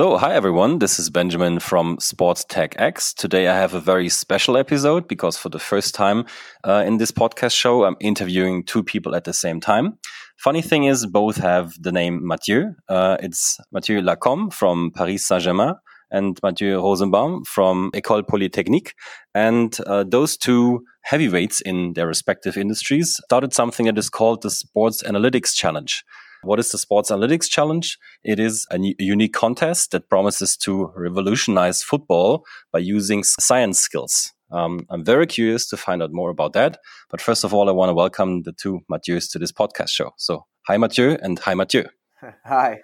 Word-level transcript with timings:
So, 0.00 0.16
hi 0.16 0.32
everyone, 0.32 0.78
this 0.78 0.98
is 0.98 1.10
Benjamin 1.10 1.58
from 1.58 1.98
SportsTechX. 1.98 3.14
Today 3.16 3.48
I 3.48 3.54
have 3.54 3.74
a 3.74 3.80
very 3.80 4.08
special 4.08 4.56
episode 4.56 5.06
because 5.06 5.36
for 5.36 5.50
the 5.50 5.58
first 5.58 5.94
time 5.94 6.24
uh, 6.64 6.82
in 6.86 6.96
this 6.96 7.10
podcast 7.10 7.54
show, 7.54 7.84
I'm 7.84 7.98
interviewing 8.00 8.64
two 8.64 8.82
people 8.82 9.14
at 9.14 9.24
the 9.24 9.34
same 9.34 9.60
time. 9.60 9.98
Funny 10.38 10.62
thing 10.62 10.84
is, 10.84 11.04
both 11.04 11.36
have 11.36 11.74
the 11.78 11.92
name 11.92 12.26
Mathieu. 12.26 12.74
Uh, 12.88 13.18
it's 13.20 13.58
Mathieu 13.72 14.00
Lacome 14.00 14.50
from 14.50 14.90
Paris 14.90 15.26
Saint 15.26 15.42
Germain 15.42 15.74
and 16.10 16.40
Mathieu 16.42 16.80
Rosenbaum 16.80 17.44
from 17.44 17.90
École 17.92 18.26
Polytechnique. 18.26 18.94
And 19.34 19.78
uh, 19.86 20.04
those 20.08 20.38
two 20.38 20.82
heavyweights 21.02 21.60
in 21.60 21.92
their 21.92 22.06
respective 22.06 22.56
industries 22.56 23.20
started 23.24 23.52
something 23.52 23.84
that 23.84 23.98
is 23.98 24.08
called 24.08 24.40
the 24.40 24.50
Sports 24.50 25.02
Analytics 25.02 25.54
Challenge. 25.54 26.02
What 26.42 26.58
is 26.58 26.70
the 26.70 26.78
Sports 26.78 27.10
Analytics 27.10 27.50
Challenge? 27.50 27.98
It 28.24 28.40
is 28.40 28.66
a 28.70 28.78
unique 28.98 29.34
contest 29.34 29.90
that 29.90 30.08
promises 30.08 30.56
to 30.58 30.90
revolutionize 30.96 31.82
football 31.82 32.44
by 32.72 32.78
using 32.78 33.24
science 33.24 33.78
skills. 33.78 34.32
Um, 34.50 34.86
I'm 34.88 35.04
very 35.04 35.26
curious 35.26 35.68
to 35.68 35.76
find 35.76 36.02
out 36.02 36.12
more 36.12 36.30
about 36.30 36.54
that. 36.54 36.78
But 37.10 37.20
first 37.20 37.44
of 37.44 37.52
all, 37.52 37.68
I 37.68 37.72
want 37.72 37.90
to 37.90 37.94
welcome 37.94 38.42
the 38.42 38.52
two 38.52 38.80
Mathieu's 38.88 39.28
to 39.28 39.38
this 39.38 39.52
podcast 39.52 39.90
show. 39.90 40.12
So, 40.16 40.46
hi, 40.66 40.78
Mathieu, 40.78 41.18
and 41.20 41.38
hi, 41.38 41.54
Mathieu. 41.54 41.84
Hi. 42.44 42.80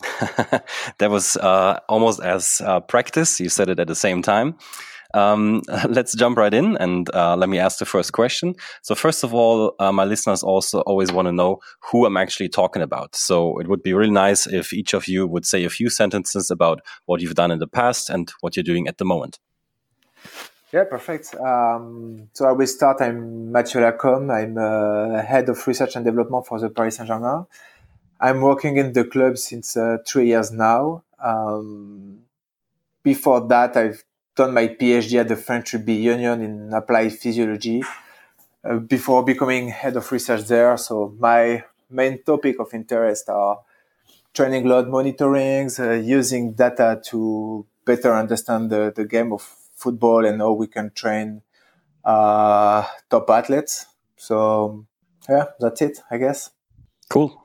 that 0.98 1.10
was 1.10 1.36
uh, 1.36 1.78
almost 1.88 2.20
as 2.20 2.60
uh, 2.64 2.80
practice. 2.80 3.40
You 3.40 3.48
said 3.48 3.68
it 3.68 3.78
at 3.78 3.86
the 3.86 3.94
same 3.94 4.22
time. 4.22 4.56
Um, 5.14 5.62
let's 5.88 6.14
jump 6.14 6.36
right 6.36 6.52
in 6.52 6.76
and 6.76 7.08
uh, 7.14 7.36
let 7.36 7.48
me 7.48 7.58
ask 7.58 7.78
the 7.78 7.86
first 7.86 8.12
question. 8.12 8.54
So, 8.82 8.94
first 8.94 9.24
of 9.24 9.32
all, 9.32 9.74
uh, 9.78 9.92
my 9.92 10.04
listeners 10.04 10.42
also 10.42 10.80
always 10.80 11.10
want 11.12 11.26
to 11.26 11.32
know 11.32 11.60
who 11.80 12.04
I'm 12.04 12.16
actually 12.16 12.48
talking 12.48 12.82
about. 12.82 13.14
So, 13.16 13.58
it 13.60 13.68
would 13.68 13.82
be 13.82 13.94
really 13.94 14.10
nice 14.10 14.46
if 14.46 14.72
each 14.72 14.92
of 14.92 15.08
you 15.08 15.26
would 15.26 15.46
say 15.46 15.64
a 15.64 15.70
few 15.70 15.88
sentences 15.88 16.50
about 16.50 16.80
what 17.06 17.20
you've 17.20 17.34
done 17.34 17.50
in 17.50 17.60
the 17.60 17.66
past 17.68 18.10
and 18.10 18.32
what 18.40 18.56
you're 18.56 18.64
doing 18.64 18.88
at 18.88 18.98
the 18.98 19.04
moment. 19.04 19.38
Yeah, 20.74 20.82
perfect. 20.90 21.36
Um, 21.36 22.30
so 22.32 22.46
I 22.46 22.52
will 22.52 22.66
start. 22.66 23.00
I'm 23.00 23.52
Mathieu 23.52 23.80
Lacome. 23.80 24.34
I'm 24.34 24.58
uh, 24.58 25.22
head 25.22 25.48
of 25.48 25.64
research 25.68 25.94
and 25.94 26.04
development 26.04 26.48
for 26.48 26.58
the 26.58 26.68
Paris 26.68 26.96
Saint 26.96 27.06
Germain. 27.06 27.46
I'm 28.20 28.40
working 28.40 28.76
in 28.76 28.92
the 28.92 29.04
club 29.04 29.38
since 29.38 29.76
uh, 29.76 29.98
three 30.04 30.26
years 30.26 30.50
now. 30.50 31.04
Um, 31.22 32.22
before 33.04 33.46
that, 33.46 33.76
I've 33.76 34.02
done 34.34 34.52
my 34.54 34.68
PhD 34.68 35.20
at 35.20 35.28
the 35.28 35.36
French 35.36 35.74
Rugby 35.74 35.94
Union 35.94 36.42
in 36.42 36.72
applied 36.72 37.12
physiology 37.12 37.82
uh, 38.64 38.76
before 38.76 39.24
becoming 39.24 39.68
head 39.68 39.96
of 39.96 40.10
research 40.10 40.42
there. 40.48 40.76
So 40.76 41.14
my 41.18 41.64
main 41.90 42.22
topic 42.22 42.58
of 42.58 42.74
interest 42.74 43.28
are 43.28 43.60
training 44.32 44.66
load 44.66 44.88
monitorings, 44.88 45.78
uh, 45.78 45.92
using 45.92 46.52
data 46.54 47.00
to 47.06 47.66
better 47.84 48.14
understand 48.14 48.70
the, 48.70 48.92
the 48.94 49.04
game 49.04 49.32
of 49.32 49.42
football 49.74 50.24
and 50.24 50.40
how 50.40 50.52
we 50.52 50.66
can 50.66 50.90
train 50.90 51.42
uh, 52.04 52.84
top 53.08 53.30
athletes. 53.30 53.86
So 54.16 54.86
yeah, 55.28 55.44
that's 55.60 55.82
it, 55.82 56.00
I 56.10 56.18
guess. 56.18 56.50
Cool. 57.08 57.40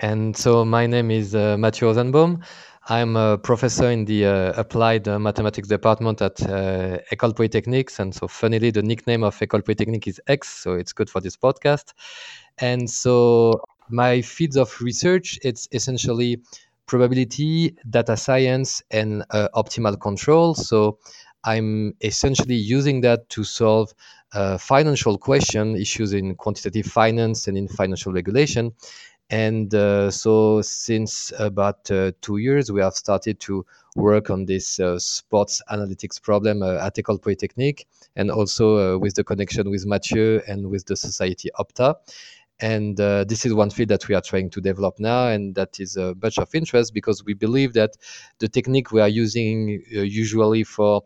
And 0.00 0.36
so 0.36 0.64
my 0.64 0.86
name 0.86 1.10
is 1.10 1.34
uh, 1.34 1.56
Mathieu 1.58 1.86
Rosenbaum. 1.86 2.42
I'm 2.90 3.14
a 3.14 3.38
professor 3.38 3.88
in 3.88 4.04
the 4.04 4.26
uh, 4.26 4.52
applied 4.56 5.06
uh, 5.06 5.16
mathematics 5.16 5.68
department 5.68 6.20
at 6.20 6.42
uh, 6.42 6.98
École 7.12 7.36
Polytechnique. 7.36 7.96
And 8.00 8.12
so, 8.12 8.26
funnily, 8.26 8.72
the 8.72 8.82
nickname 8.82 9.22
of 9.22 9.38
École 9.38 9.64
Polytechnique 9.64 10.08
is 10.08 10.20
X. 10.26 10.48
So, 10.48 10.72
it's 10.72 10.92
good 10.92 11.08
for 11.08 11.20
this 11.20 11.36
podcast. 11.36 11.92
And 12.58 12.90
so, 12.90 13.62
my 13.90 14.22
fields 14.22 14.56
of 14.56 14.76
research, 14.80 15.38
it's 15.44 15.68
essentially 15.70 16.42
probability, 16.86 17.76
data 17.88 18.16
science, 18.16 18.82
and 18.90 19.24
uh, 19.30 19.46
optimal 19.54 20.00
control. 20.00 20.56
So, 20.56 20.98
I'm 21.44 21.94
essentially 22.00 22.56
using 22.56 23.02
that 23.02 23.28
to 23.30 23.44
solve 23.44 23.94
uh, 24.32 24.58
financial 24.58 25.16
question 25.16 25.76
issues 25.76 26.12
in 26.12 26.34
quantitative 26.34 26.86
finance 26.86 27.46
and 27.46 27.56
in 27.56 27.68
financial 27.68 28.12
regulation. 28.12 28.72
And 29.30 29.72
uh, 29.72 30.10
so, 30.10 30.60
since 30.60 31.32
about 31.38 31.88
uh, 31.88 32.10
two 32.20 32.38
years, 32.38 32.72
we 32.72 32.80
have 32.80 32.94
started 32.94 33.38
to 33.40 33.64
work 33.94 34.28
on 34.28 34.46
this 34.46 34.80
uh, 34.80 34.98
sports 34.98 35.62
analytics 35.70 36.20
problem 36.20 36.62
uh, 36.62 36.84
at 36.84 36.96
École 36.96 37.22
Polytechnique, 37.22 37.86
and 38.16 38.28
also 38.30 38.96
uh, 38.96 38.98
with 38.98 39.14
the 39.14 39.22
connection 39.22 39.70
with 39.70 39.86
Mathieu 39.86 40.40
and 40.48 40.68
with 40.68 40.86
the 40.86 40.96
society 40.96 41.48
Opta. 41.60 41.94
And 42.58 43.00
uh, 43.00 43.22
this 43.24 43.46
is 43.46 43.54
one 43.54 43.70
field 43.70 43.90
that 43.90 44.08
we 44.08 44.16
are 44.16 44.20
trying 44.20 44.50
to 44.50 44.60
develop 44.60 44.98
now, 44.98 45.28
and 45.28 45.54
that 45.54 45.78
is 45.78 45.96
a 45.96 46.12
bunch 46.12 46.38
of 46.38 46.52
interest 46.52 46.92
because 46.92 47.24
we 47.24 47.32
believe 47.32 47.72
that 47.74 47.96
the 48.40 48.48
technique 48.48 48.90
we 48.90 49.00
are 49.00 49.08
using 49.08 49.82
usually 49.90 50.64
for 50.64 51.02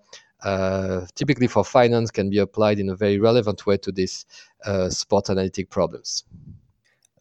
typically 1.15 1.47
for 1.47 1.65
finance 1.65 2.11
can 2.11 2.29
be 2.31 2.39
applied 2.39 2.79
in 2.79 2.89
a 2.89 2.97
very 2.97 3.19
relevant 3.19 3.67
way 3.67 3.77
to 3.77 3.93
these 3.93 4.27
sport 4.89 5.31
analytic 5.31 5.71
problems. 5.71 6.25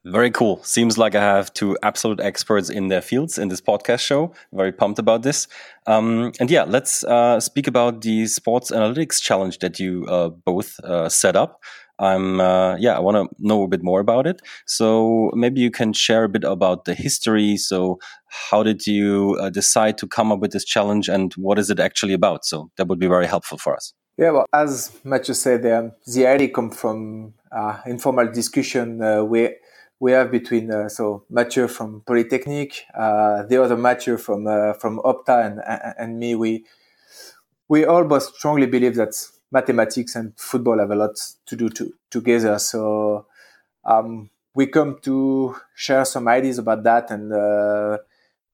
Very 0.05 0.31
cool. 0.31 0.61
Seems 0.63 0.97
like 0.97 1.15
I 1.15 1.21
have 1.21 1.53
two 1.53 1.77
absolute 1.81 2.19
experts 2.19 2.69
in 2.69 2.89
their 2.89 3.01
fields 3.01 3.37
in 3.37 3.47
this 3.47 3.61
podcast 3.61 4.01
show. 4.01 4.33
Very 4.51 4.73
pumped 4.73 4.99
about 4.99 5.23
this. 5.23 5.47
Um, 5.87 6.33
and 6.41 6.51
yeah, 6.51 6.63
let's 6.63 7.05
uh, 7.05 7.39
speak 7.39 7.67
about 7.67 8.01
the 8.01 8.27
sports 8.27 8.69
analytics 8.71 9.21
challenge 9.21 9.59
that 9.59 9.79
you 9.79 10.05
uh, 10.09 10.27
both 10.27 10.77
uh, 10.81 11.07
set 11.07 11.37
up. 11.37 11.61
I'm 11.99 12.41
uh, 12.41 12.75
yeah, 12.75 12.97
I 12.97 12.99
want 12.99 13.15
to 13.15 13.35
know 13.39 13.63
a 13.63 13.67
bit 13.69 13.81
more 13.81 14.01
about 14.01 14.27
it. 14.27 14.41
So 14.65 15.31
maybe 15.35 15.61
you 15.61 15.71
can 15.71 15.93
share 15.93 16.25
a 16.25 16.29
bit 16.29 16.43
about 16.43 16.83
the 16.83 16.95
history. 16.95 17.55
So 17.55 17.99
how 18.27 18.61
did 18.61 18.85
you 18.85 19.37
uh, 19.39 19.51
decide 19.51 19.97
to 19.99 20.07
come 20.07 20.33
up 20.33 20.39
with 20.39 20.51
this 20.51 20.65
challenge, 20.65 21.07
and 21.07 21.33
what 21.35 21.57
is 21.57 21.69
it 21.69 21.79
actually 21.79 22.13
about? 22.13 22.43
So 22.43 22.71
that 22.75 22.87
would 22.87 22.99
be 22.99 23.07
very 23.07 23.27
helpful 23.27 23.57
for 23.57 23.73
us. 23.73 23.93
Yeah, 24.17 24.31
well, 24.31 24.45
as 24.53 24.91
Mathieu 25.05 25.33
said, 25.33 25.65
um, 25.65 25.93
the 26.07 26.27
idea 26.27 26.49
come 26.49 26.71
from 26.71 27.35
uh, 27.55 27.79
informal 27.85 28.29
discussion 28.31 28.97
where 29.29 29.55
we 30.03 30.11
have 30.11 30.29
between 30.29 30.69
uh, 30.69 30.89
so 30.89 31.23
Mathieu 31.29 31.69
from 31.69 32.01
Polytechnique, 32.01 32.83
uh, 32.93 33.43
the 33.43 33.63
other 33.63 33.77
Mathieu 33.77 34.17
from 34.17 34.45
uh, 34.47 34.73
from 34.73 34.99
Opta, 34.99 35.45
and, 35.45 35.61
and 35.97 36.19
me. 36.19 36.35
We 36.35 36.65
we 37.69 37.85
all 37.85 38.03
both 38.03 38.35
strongly 38.35 38.65
believe 38.65 38.95
that 38.95 39.13
mathematics 39.49 40.17
and 40.17 40.33
football 40.35 40.79
have 40.79 40.91
a 40.91 40.95
lot 40.95 41.15
to 41.45 41.55
do 41.55 41.69
to, 41.69 41.93
together. 42.09 42.59
So 42.59 43.27
um, 43.85 44.29
we 44.53 44.67
come 44.67 44.99
to 45.03 45.55
share 45.73 46.03
some 46.03 46.27
ideas 46.27 46.57
about 46.57 46.83
that 46.83 47.09
and 47.09 47.31
uh, 47.31 47.99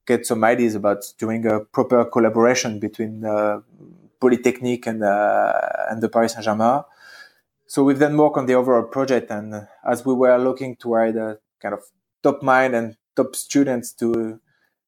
get 0.05 0.27
some 0.27 0.43
ideas 0.43 0.75
about 0.75 1.03
doing 1.17 1.47
a 1.47 1.61
proper 1.61 2.05
collaboration 2.05 2.79
between 2.79 3.25
uh, 3.25 3.61
Polytechnique 4.21 4.85
and 4.85 5.03
uh, 5.03 5.89
and 5.89 5.99
the 5.99 6.09
Paris 6.09 6.33
Saint 6.33 6.45
Germain 6.45 6.83
so 7.69 7.83
we've 7.83 7.99
done 7.99 8.17
work 8.17 8.35
on 8.35 8.47
the 8.47 8.55
overall 8.55 8.81
project 8.81 9.29
and 9.29 9.67
as 9.87 10.03
we 10.03 10.11
were 10.11 10.37
looking 10.39 10.75
to 10.75 10.95
hire 10.95 11.39
kind 11.61 11.75
of 11.75 11.83
top 12.23 12.41
mind 12.41 12.73
and 12.73 12.97
top 13.15 13.35
students 13.35 13.93
to 13.93 14.39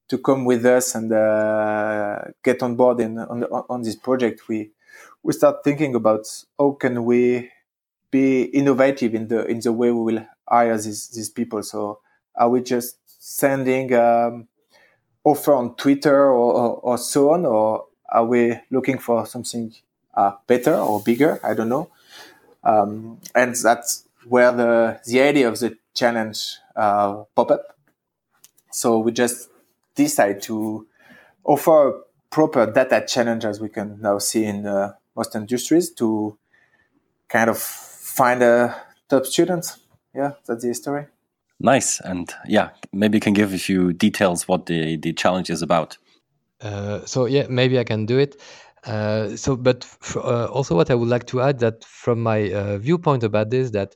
to 0.09 0.17
come 0.17 0.45
with 0.45 0.65
us 0.65 0.95
and 0.95 1.13
uh, 1.13 2.19
get 2.43 2.63
on 2.63 2.75
board 2.75 2.99
in 2.99 3.19
on, 3.19 3.43
on 3.69 3.83
this 3.83 3.95
project 3.95 4.47
we 4.49 4.71
we 5.21 5.31
start 5.31 5.63
thinking 5.63 5.93
about 5.93 6.25
how 6.57 6.71
can 6.71 7.05
we 7.05 7.51
be 8.09 8.45
innovative 8.45 9.13
in 9.13 9.27
the 9.27 9.45
in 9.45 9.59
the 9.59 9.71
way 9.71 9.91
we 9.91 10.13
will 10.13 10.25
hire 10.49 10.75
these 10.75 11.09
these 11.09 11.29
people. 11.29 11.61
So 11.61 11.99
are 12.35 12.49
we 12.49 12.61
just 12.63 12.97
sending 13.05 13.93
um, 13.93 14.47
offer 15.23 15.53
on 15.53 15.75
twitter 15.75 16.31
or, 16.31 16.53
or, 16.53 16.69
or 16.77 16.97
so 16.97 17.29
on 17.29 17.45
or 17.45 17.85
are 18.09 18.25
we 18.25 18.57
looking 18.71 18.97
for 18.97 19.27
something 19.27 19.71
uh, 20.15 20.31
better 20.47 20.73
or 20.73 20.99
bigger? 21.03 21.39
I 21.43 21.53
don't 21.53 21.69
know 21.69 21.91
um, 22.63 23.19
and 23.33 23.55
that's 23.55 24.07
where 24.27 24.51
the, 24.51 24.99
the 25.05 25.21
idea 25.21 25.47
of 25.47 25.59
the 25.59 25.77
challenge 25.93 26.57
uh, 26.75 27.23
pop 27.35 27.51
up. 27.51 27.77
So 28.71 28.99
we 28.99 29.11
just 29.11 29.49
decide 29.95 30.41
to 30.43 30.87
offer 31.43 31.89
a 31.89 32.01
proper 32.29 32.71
data 32.71 33.05
challenge 33.07 33.45
as 33.45 33.59
we 33.59 33.69
can 33.69 33.99
now 34.01 34.19
see 34.19 34.45
in 34.45 34.65
uh, 34.65 34.93
most 35.15 35.35
industries 35.35 35.91
to 35.91 36.37
kind 37.27 37.49
of 37.49 37.57
find 37.57 38.41
a 38.41 38.75
top 39.09 39.25
students. 39.25 39.79
Yeah, 40.13 40.33
that's 40.45 40.63
the 40.63 40.73
story. 40.73 41.07
Nice. 41.59 41.99
And 41.99 42.33
yeah, 42.47 42.69
maybe 42.91 43.17
you 43.17 43.21
can 43.21 43.33
give 43.33 43.53
a 43.53 43.57
few 43.57 43.93
details 43.93 44.47
what 44.47 44.65
the, 44.65 44.97
the 44.97 45.13
challenge 45.13 45.49
is 45.49 45.61
about. 45.61 45.97
Uh, 46.59 47.05
so 47.05 47.25
yeah, 47.25 47.47
maybe 47.49 47.79
I 47.79 47.83
can 47.83 48.05
do 48.05 48.17
it. 48.17 48.39
Uh, 48.83 49.35
so, 49.35 49.55
but 49.55 49.85
uh, 50.15 50.45
also 50.45 50.75
what 50.75 50.89
I 50.89 50.95
would 50.95 51.09
like 51.09 51.27
to 51.27 51.41
add 51.41 51.59
that 51.59 51.83
from 51.83 52.21
my 52.21 52.51
uh, 52.51 52.77
viewpoint 52.79 53.23
about 53.23 53.49
this, 53.49 53.71
that 53.71 53.95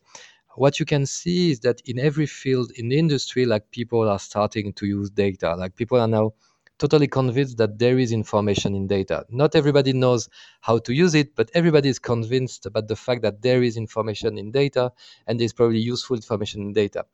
what 0.55 0.79
you 0.79 0.85
can 0.85 1.05
see 1.05 1.51
is 1.51 1.59
that 1.61 1.81
in 1.85 1.99
every 1.99 2.25
field 2.27 2.71
in 2.75 2.91
industry, 2.91 3.45
like 3.45 3.71
people 3.71 4.07
are 4.07 4.19
starting 4.19 4.73
to 4.73 4.85
use 4.85 5.09
data, 5.09 5.55
like 5.55 5.75
people 5.75 5.99
are 5.99 6.07
now 6.07 6.33
totally 6.77 7.07
convinced 7.07 7.57
that 7.57 7.79
there 7.79 7.97
is 7.97 8.11
information 8.11 8.75
in 8.75 8.85
data. 8.85 9.25
Not 9.29 9.55
everybody 9.55 9.93
knows 9.93 10.29
how 10.61 10.77
to 10.79 10.93
use 10.93 11.15
it, 11.15 11.35
but 11.35 11.49
everybody 11.53 11.89
is 11.89 11.99
convinced 11.99 12.65
about 12.65 12.87
the 12.87 12.95
fact 12.95 13.21
that 13.21 13.41
there 13.41 13.63
is 13.63 13.77
information 13.77 14.37
in 14.37 14.51
data 14.51 14.91
and 15.25 15.39
there's 15.39 15.53
probably 15.53 15.79
useful 15.79 16.15
information 16.17 16.61
in 16.61 16.73
data. 16.73 17.05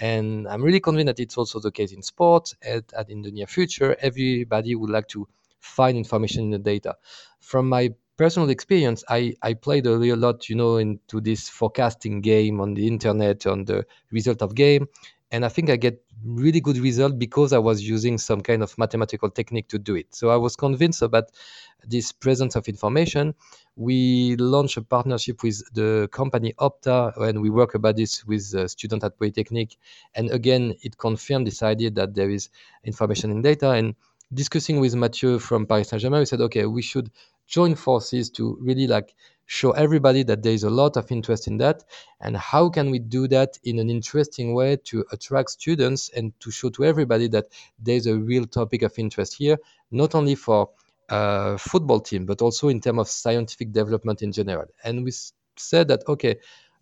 And 0.00 0.48
I'm 0.48 0.62
really 0.62 0.80
convinced 0.80 1.06
that 1.06 1.20
it's 1.20 1.36
also 1.36 1.60
the 1.60 1.70
case 1.70 1.92
in 1.92 2.02
sports 2.02 2.54
and, 2.62 2.84
and 2.96 3.10
in 3.10 3.22
the 3.22 3.30
near 3.30 3.46
future. 3.46 3.94
Everybody 4.00 4.74
would 4.74 4.90
like 4.90 5.08
to 5.08 5.28
find 5.62 5.96
information 5.96 6.44
in 6.44 6.50
the 6.50 6.58
data. 6.58 6.96
From 7.40 7.68
my 7.68 7.94
personal 8.16 8.50
experience, 8.50 9.02
I, 9.08 9.34
I 9.42 9.54
played 9.54 9.86
a 9.86 9.96
real 9.96 10.16
lot, 10.16 10.48
you 10.48 10.56
know, 10.56 10.76
into 10.76 11.20
this 11.20 11.48
forecasting 11.48 12.20
game 12.20 12.60
on 12.60 12.74
the 12.74 12.86
internet 12.86 13.46
on 13.46 13.64
the 13.64 13.86
result 14.10 14.42
of 14.42 14.54
game. 14.54 14.88
And 15.30 15.46
I 15.46 15.48
think 15.48 15.70
I 15.70 15.76
get 15.76 16.04
really 16.24 16.60
good 16.60 16.76
result 16.76 17.18
because 17.18 17.52
I 17.52 17.58
was 17.58 17.82
using 17.82 18.18
some 18.18 18.42
kind 18.42 18.62
of 18.62 18.76
mathematical 18.76 19.30
technique 19.30 19.68
to 19.68 19.78
do 19.78 19.96
it. 19.96 20.14
So 20.14 20.28
I 20.28 20.36
was 20.36 20.56
convinced 20.56 21.00
about 21.00 21.30
this 21.84 22.12
presence 22.12 22.54
of 22.54 22.68
information. 22.68 23.34
We 23.74 24.36
launched 24.36 24.76
a 24.76 24.82
partnership 24.82 25.42
with 25.42 25.62
the 25.72 26.08
company 26.12 26.52
Opta, 26.60 27.16
and 27.16 27.40
we 27.40 27.50
work 27.50 27.74
about 27.74 27.96
this 27.96 28.24
with 28.26 28.52
a 28.54 28.68
student 28.68 29.02
at 29.04 29.18
Polytechnic. 29.18 29.78
And 30.14 30.30
again, 30.30 30.74
it 30.82 30.98
confirmed 30.98 31.46
this 31.46 31.62
idea 31.62 31.90
that 31.92 32.14
there 32.14 32.30
is 32.30 32.50
information 32.84 33.30
in 33.30 33.40
data. 33.42 33.70
And 33.70 33.94
discussing 34.32 34.80
with 34.80 34.94
Mathieu 34.94 35.38
from 35.38 35.66
Paris 35.66 35.88
Saint-Germain, 35.88 36.20
we 36.20 36.26
said, 36.26 36.40
okay, 36.40 36.66
we 36.66 36.82
should 36.82 37.10
join 37.46 37.74
forces 37.74 38.30
to 38.30 38.56
really 38.60 38.86
like 38.86 39.14
show 39.46 39.72
everybody 39.72 40.22
that 40.22 40.42
there 40.42 40.52
is 40.52 40.64
a 40.64 40.70
lot 40.70 40.96
of 40.96 41.10
interest 41.12 41.46
in 41.46 41.58
that. 41.58 41.84
And 42.20 42.36
how 42.36 42.70
can 42.70 42.90
we 42.90 42.98
do 42.98 43.28
that 43.28 43.58
in 43.64 43.78
an 43.78 43.90
interesting 43.90 44.54
way 44.54 44.76
to 44.84 45.04
attract 45.12 45.50
students 45.50 46.08
and 46.16 46.32
to 46.40 46.50
show 46.50 46.70
to 46.70 46.84
everybody 46.84 47.28
that 47.28 47.46
there's 47.78 48.06
a 48.06 48.16
real 48.16 48.46
topic 48.46 48.82
of 48.82 48.98
interest 48.98 49.34
here 49.34 49.58
not 49.90 50.14
only 50.14 50.34
for 50.34 50.70
a 51.10 51.58
football 51.58 52.00
team 52.00 52.24
but 52.24 52.40
also 52.40 52.68
in 52.68 52.80
terms 52.80 53.00
of 53.00 53.08
scientific 53.08 53.72
development 53.72 54.22
in 54.22 54.32
general? 54.32 54.66
And 54.82 55.04
we 55.04 55.12
said 55.56 55.88
that 55.88 56.08
okay 56.08 56.38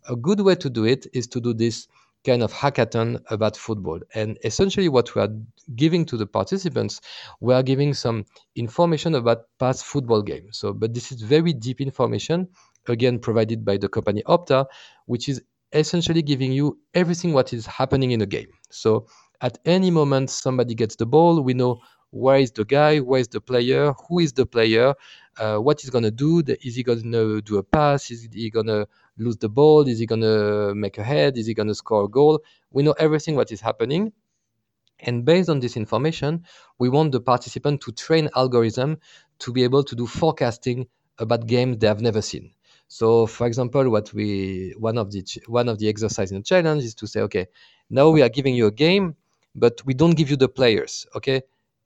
a 0.09 0.15
good 0.15 0.39
way 0.39 0.55
to 0.55 0.69
do 0.69 0.85
it 0.85 1.07
is 1.13 1.27
to 1.27 1.41
do 1.41 1.53
this 1.53 1.87
kind 2.25 2.43
of 2.43 2.53
hackathon 2.53 3.21
about 3.29 3.57
football. 3.57 3.99
And 4.13 4.37
essentially, 4.43 4.89
what 4.89 5.15
we 5.15 5.21
are 5.21 5.29
giving 5.75 6.05
to 6.05 6.17
the 6.17 6.25
participants, 6.27 7.01
we 7.39 7.53
are 7.53 7.63
giving 7.63 7.93
some 7.93 8.25
information 8.55 9.15
about 9.15 9.45
past 9.59 9.85
football 9.85 10.21
games. 10.21 10.57
So, 10.59 10.73
but 10.73 10.93
this 10.93 11.11
is 11.11 11.21
very 11.21 11.53
deep 11.53 11.81
information, 11.81 12.47
again 12.87 13.19
provided 13.19 13.63
by 13.63 13.77
the 13.77 13.89
company 13.89 14.23
Opta, 14.27 14.65
which 15.05 15.29
is 15.29 15.41
essentially 15.73 16.21
giving 16.21 16.51
you 16.51 16.79
everything 16.93 17.33
what 17.33 17.53
is 17.53 17.65
happening 17.65 18.11
in 18.11 18.21
a 18.21 18.25
game. 18.25 18.47
So, 18.69 19.07
at 19.41 19.57
any 19.65 19.89
moment 19.89 20.29
somebody 20.29 20.75
gets 20.75 20.95
the 20.95 21.05
ball, 21.05 21.41
we 21.41 21.53
know 21.53 21.81
where 22.11 22.37
is 22.37 22.51
the 22.51 22.65
guy, 22.65 22.99
where 22.99 23.19
is 23.19 23.27
the 23.29 23.41
player, 23.41 23.93
who 24.07 24.19
is 24.19 24.33
the 24.33 24.45
player, 24.45 24.93
uh, 25.37 25.57
what 25.57 25.81
he's 25.81 25.89
gonna 25.89 26.11
do. 26.11 26.43
Is 26.61 26.75
he 26.75 26.83
gonna 26.83 27.41
do 27.41 27.57
a 27.57 27.63
pass? 27.63 28.11
Is 28.11 28.27
he 28.31 28.49
gonna 28.49 28.85
lose 29.17 29.37
the 29.37 29.49
ball? 29.49 29.87
Is 29.87 29.99
he 29.99 30.05
going 30.05 30.21
to 30.21 30.73
make 30.75 30.97
a 30.97 31.03
head? 31.03 31.37
Is 31.37 31.47
he 31.47 31.53
going 31.53 31.67
to 31.67 31.75
score 31.75 32.05
a 32.05 32.09
goal? 32.09 32.41
We 32.71 32.83
know 32.83 32.93
everything 32.93 33.35
what 33.35 33.51
is 33.51 33.61
happening. 33.61 34.13
And 34.99 35.25
based 35.25 35.49
on 35.49 35.59
this 35.59 35.77
information, 35.77 36.45
we 36.77 36.89
want 36.89 37.11
the 37.11 37.21
participant 37.21 37.81
to 37.81 37.91
train 37.91 38.29
algorithm 38.35 38.97
to 39.39 39.51
be 39.51 39.63
able 39.63 39.83
to 39.83 39.95
do 39.95 40.05
forecasting 40.05 40.87
about 41.17 41.47
games 41.47 41.77
they 41.77 41.87
have 41.87 42.01
never 42.01 42.21
seen. 42.21 42.51
So, 42.87 43.25
for 43.25 43.47
example, 43.47 43.89
what 43.89 44.13
we 44.13 44.75
one 44.77 44.97
of 44.97 45.11
the 45.11 45.23
one 45.47 45.69
of 45.69 45.79
the 45.79 45.87
exercise 45.87 46.31
in 46.31 46.37
the 46.37 46.43
challenge 46.43 46.83
is 46.83 46.93
to 46.95 47.07
say, 47.07 47.21
okay, 47.21 47.47
now 47.89 48.09
we 48.09 48.21
are 48.21 48.29
giving 48.29 48.53
you 48.53 48.67
a 48.67 48.71
game, 48.71 49.15
but 49.55 49.81
we 49.85 49.93
don't 49.93 50.15
give 50.15 50.29
you 50.29 50.35
the 50.35 50.49
players. 50.49 51.07
Okay, 51.15 51.41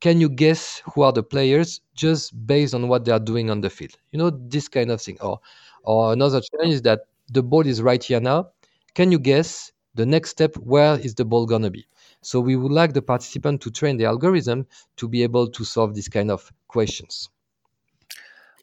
can 0.05 0.21
you 0.21 0.29
guess 0.29 0.83
who 0.93 1.01
are 1.01 1.11
the 1.11 1.23
players 1.23 1.81
just 1.95 2.31
based 2.45 2.75
on 2.75 2.87
what 2.87 3.05
they 3.05 3.11
are 3.11 3.19
doing 3.19 3.49
on 3.49 3.61
the 3.61 3.71
field? 3.71 3.97
You 4.11 4.19
know 4.19 4.29
this 4.29 4.67
kind 4.67 4.91
of 4.91 5.01
thing. 5.01 5.17
Or, 5.19 5.39
or 5.81 6.13
another 6.13 6.41
challenge 6.41 6.75
is 6.75 6.81
that 6.83 7.07
the 7.31 7.41
ball 7.41 7.65
is 7.65 7.81
right 7.81 8.03
here 8.03 8.19
now. 8.19 8.49
Can 8.93 9.11
you 9.11 9.17
guess 9.17 9.71
the 9.95 10.05
next 10.05 10.29
step? 10.29 10.57
Where 10.57 10.99
is 10.99 11.15
the 11.15 11.25
ball 11.25 11.47
gonna 11.47 11.71
be? 11.71 11.87
So 12.21 12.39
we 12.39 12.55
would 12.55 12.71
like 12.71 12.93
the 12.93 13.01
participant 13.01 13.61
to 13.61 13.71
train 13.71 13.97
the 13.97 14.05
algorithm 14.05 14.67
to 14.97 15.07
be 15.07 15.23
able 15.23 15.47
to 15.47 15.65
solve 15.65 15.95
these 15.95 16.07
kind 16.07 16.29
of 16.29 16.53
questions. 16.67 17.27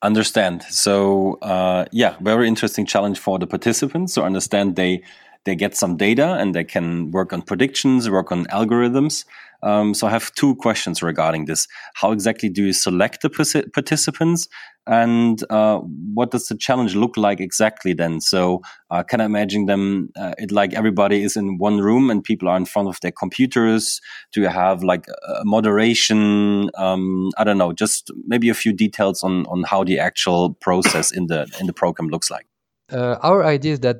Understand. 0.00 0.62
So 0.70 1.40
uh, 1.42 1.86
yeah, 1.90 2.14
very 2.20 2.46
interesting 2.46 2.86
challenge 2.86 3.18
for 3.18 3.40
the 3.40 3.48
participants. 3.48 4.12
So 4.12 4.22
understand 4.22 4.76
they 4.76 5.02
they 5.42 5.56
get 5.56 5.76
some 5.76 5.96
data 5.96 6.34
and 6.34 6.54
they 6.54 6.62
can 6.62 7.10
work 7.10 7.32
on 7.32 7.42
predictions, 7.42 8.08
work 8.08 8.30
on 8.30 8.44
algorithms. 8.46 9.24
Um, 9.62 9.94
so 9.94 10.06
I 10.06 10.10
have 10.10 10.32
two 10.34 10.56
questions 10.56 11.02
regarding 11.02 11.44
this. 11.44 11.68
How 11.94 12.12
exactly 12.12 12.48
do 12.48 12.64
you 12.64 12.72
select 12.72 13.22
the 13.22 13.30
participants? 13.72 14.48
And 14.86 15.44
uh, 15.48 15.78
what 15.78 16.32
does 16.32 16.46
the 16.46 16.56
challenge 16.56 16.96
look 16.96 17.16
like 17.16 17.38
exactly 17.40 17.94
then? 17.94 18.20
So 18.20 18.62
uh, 18.90 19.04
can 19.04 19.20
I 19.20 19.26
imagine 19.26 19.66
them, 19.66 20.10
uh, 20.16 20.34
it 20.38 20.50
like 20.50 20.74
everybody 20.74 21.22
is 21.22 21.36
in 21.36 21.58
one 21.58 21.78
room 21.78 22.10
and 22.10 22.24
people 22.24 22.48
are 22.48 22.56
in 22.56 22.64
front 22.64 22.88
of 22.88 22.98
their 23.00 23.12
computers? 23.12 24.00
Do 24.32 24.40
you 24.40 24.48
have 24.48 24.82
like 24.82 25.06
moderation? 25.44 26.70
Um, 26.74 27.30
I 27.38 27.44
don't 27.44 27.58
know, 27.58 27.72
just 27.72 28.10
maybe 28.26 28.48
a 28.48 28.54
few 28.54 28.72
details 28.72 29.22
on, 29.22 29.46
on 29.46 29.62
how 29.62 29.84
the 29.84 30.00
actual 30.00 30.54
process 30.54 31.12
in 31.12 31.28
the, 31.28 31.46
in 31.60 31.66
the 31.66 31.72
program 31.72 32.08
looks 32.08 32.30
like. 32.30 32.46
Uh, 32.90 33.18
our 33.22 33.44
idea 33.44 33.74
is 33.74 33.80
that 33.80 33.98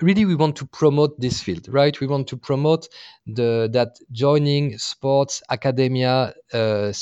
really 0.00 0.24
we 0.24 0.34
want 0.34 0.56
to 0.56 0.66
promote 0.66 1.18
this 1.20 1.40
field 1.40 1.66
right? 1.68 1.98
We 2.00 2.06
want 2.06 2.28
to 2.28 2.36
promote 2.36 2.88
the 3.26 3.68
that 3.72 3.98
joining 4.12 4.78
sports 4.78 5.42
academia 5.50 6.34
uh, 6.54 6.56
uh, 6.56 6.92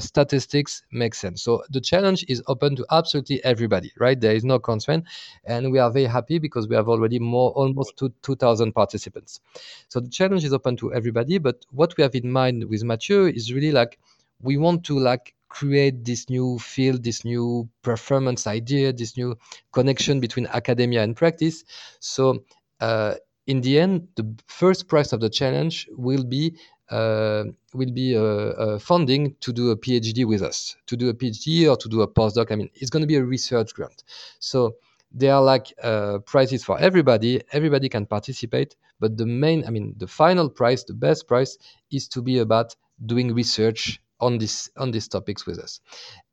statistics 0.00 0.82
makes 0.92 1.18
sense. 1.18 1.42
So 1.42 1.62
the 1.70 1.80
challenge 1.80 2.24
is 2.28 2.42
open 2.46 2.76
to 2.76 2.86
absolutely 2.90 3.42
everybody 3.44 3.92
right? 3.98 4.20
There 4.20 4.34
is 4.34 4.44
no 4.44 4.58
constraint. 4.58 5.04
And 5.44 5.72
we 5.72 5.78
are 5.78 5.90
very 5.90 6.06
happy 6.06 6.38
because 6.38 6.68
we 6.68 6.76
have 6.76 6.88
already 6.88 7.18
more 7.18 7.50
almost 7.52 8.00
2000 8.22 8.72
participants. 8.72 9.40
So 9.88 10.00
the 10.00 10.10
challenge 10.10 10.44
is 10.44 10.52
open 10.52 10.76
to 10.78 10.92
everybody. 10.92 11.38
But 11.38 11.64
what 11.70 11.96
we 11.96 12.02
have 12.02 12.14
in 12.14 12.30
mind 12.30 12.64
with 12.68 12.84
mathieu 12.84 13.26
is 13.26 13.52
really 13.52 13.72
like 13.72 13.98
we 14.42 14.56
want 14.56 14.84
to 14.84 14.98
like 14.98 15.34
create 15.52 16.02
this 16.04 16.30
new 16.30 16.58
field, 16.58 17.04
this 17.04 17.24
new 17.26 17.68
performance 17.82 18.46
idea, 18.46 18.90
this 18.90 19.18
new 19.18 19.36
connection 19.70 20.18
between 20.18 20.46
academia 20.46 21.02
and 21.02 21.14
practice. 21.14 21.64
So 22.00 22.44
uh, 22.80 23.16
in 23.46 23.60
the 23.60 23.78
end, 23.78 24.08
the 24.16 24.24
first 24.46 24.88
prize 24.88 25.12
of 25.12 25.20
the 25.20 25.28
challenge 25.28 25.88
will 25.92 26.24
be 26.24 26.56
uh, 26.90 27.44
will 27.72 27.92
be 27.92 28.16
uh, 28.16 28.22
uh 28.64 28.78
funding 28.78 29.34
to 29.40 29.52
do 29.52 29.70
a 29.70 29.76
PhD 29.76 30.26
with 30.26 30.42
us, 30.42 30.76
to 30.86 30.96
do 30.96 31.08
a 31.08 31.14
PhD 31.14 31.70
or 31.70 31.76
to 31.76 31.88
do 31.88 32.02
a 32.02 32.08
postdoc. 32.08 32.50
I 32.50 32.56
mean, 32.56 32.70
it's 32.74 32.90
going 32.90 33.02
to 33.02 33.06
be 33.06 33.16
a 33.16 33.24
research 33.24 33.74
grant. 33.74 34.04
So 34.40 34.76
there 35.10 35.34
are 35.34 35.42
like 35.42 35.72
uh, 35.82 36.18
prizes 36.24 36.64
for 36.64 36.78
everybody. 36.78 37.42
Everybody 37.52 37.88
can 37.88 38.06
participate, 38.06 38.76
but 39.00 39.16
the 39.16 39.26
main, 39.26 39.64
I 39.66 39.70
mean, 39.70 39.94
the 39.98 40.06
final 40.06 40.48
prize, 40.48 40.84
the 40.84 40.94
best 40.94 41.28
prize, 41.28 41.58
is 41.90 42.08
to 42.08 42.22
be 42.22 42.38
about 42.38 42.74
doing 43.04 43.34
research 43.34 44.00
on 44.22 44.38
this 44.38 44.70
on 44.78 44.90
these 44.92 45.08
topics 45.08 45.44
with 45.46 45.58
us 45.58 45.80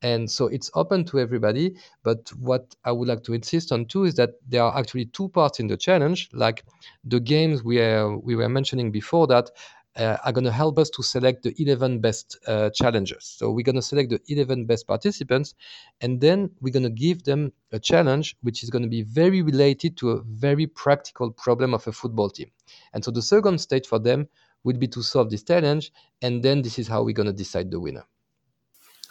and 0.00 0.30
so 0.30 0.46
it's 0.46 0.70
open 0.74 1.04
to 1.04 1.18
everybody 1.18 1.74
but 2.02 2.30
what 2.38 2.74
i 2.84 2.92
would 2.92 3.08
like 3.08 3.22
to 3.22 3.34
insist 3.34 3.72
on 3.72 3.84
too 3.84 4.04
is 4.04 4.14
that 4.14 4.30
there 4.48 4.62
are 4.62 4.78
actually 4.78 5.06
two 5.06 5.28
parts 5.28 5.60
in 5.60 5.66
the 5.66 5.76
challenge 5.76 6.30
like 6.32 6.64
the 7.04 7.20
games 7.20 7.62
we 7.64 7.80
are, 7.80 8.16
we 8.16 8.36
were 8.36 8.48
mentioning 8.48 8.90
before 8.90 9.26
that 9.26 9.50
uh, 9.96 10.16
are 10.24 10.32
going 10.32 10.44
to 10.44 10.52
help 10.52 10.78
us 10.78 10.88
to 10.90 11.02
select 11.02 11.42
the 11.42 11.54
11 11.60 12.00
best 12.00 12.38
uh, 12.46 12.70
challengers. 12.70 13.34
So 13.36 13.50
we're 13.50 13.64
going 13.64 13.76
to 13.76 13.82
select 13.82 14.10
the 14.10 14.20
11 14.28 14.66
best 14.66 14.86
participants, 14.86 15.54
and 16.00 16.20
then 16.20 16.50
we're 16.60 16.72
going 16.72 16.84
to 16.84 16.90
give 16.90 17.24
them 17.24 17.52
a 17.72 17.78
challenge 17.78 18.36
which 18.42 18.62
is 18.62 18.70
going 18.70 18.82
to 18.82 18.88
be 18.88 19.02
very 19.02 19.42
related 19.42 19.96
to 19.98 20.10
a 20.10 20.22
very 20.22 20.66
practical 20.66 21.30
problem 21.32 21.74
of 21.74 21.86
a 21.86 21.92
football 21.92 22.30
team. 22.30 22.50
And 22.92 23.04
so 23.04 23.10
the 23.10 23.22
second 23.22 23.60
stage 23.60 23.86
for 23.86 23.98
them 23.98 24.28
would 24.64 24.78
be 24.78 24.88
to 24.88 25.02
solve 25.02 25.30
this 25.30 25.42
challenge, 25.42 25.92
and 26.22 26.42
then 26.42 26.62
this 26.62 26.78
is 26.78 26.88
how 26.88 27.02
we're 27.02 27.14
going 27.14 27.26
to 27.26 27.32
decide 27.32 27.70
the 27.70 27.80
winner. 27.80 28.04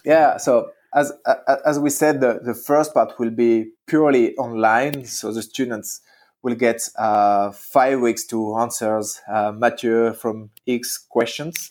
Yeah. 0.06 0.38
So 0.38 0.72
as 0.94 1.12
as 1.66 1.80
we 1.80 1.90
said, 1.90 2.22
the, 2.22 2.40
the 2.44 2.54
first 2.54 2.94
part 2.94 3.20
will 3.20 3.32
be 3.32 3.72
purely 3.86 4.36
online. 4.38 5.06
So 5.06 5.32
the 5.32 5.42
students 5.42 6.02
will 6.42 6.56
get 6.56 6.82
uh, 6.98 7.52
five 7.52 8.00
weeks 8.00 8.26
to 8.28 8.58
answer 8.58 9.02
uh, 9.28 9.52
Mathieu 9.52 10.14
from 10.14 10.52
X 10.68 10.98
questions. 10.98 11.70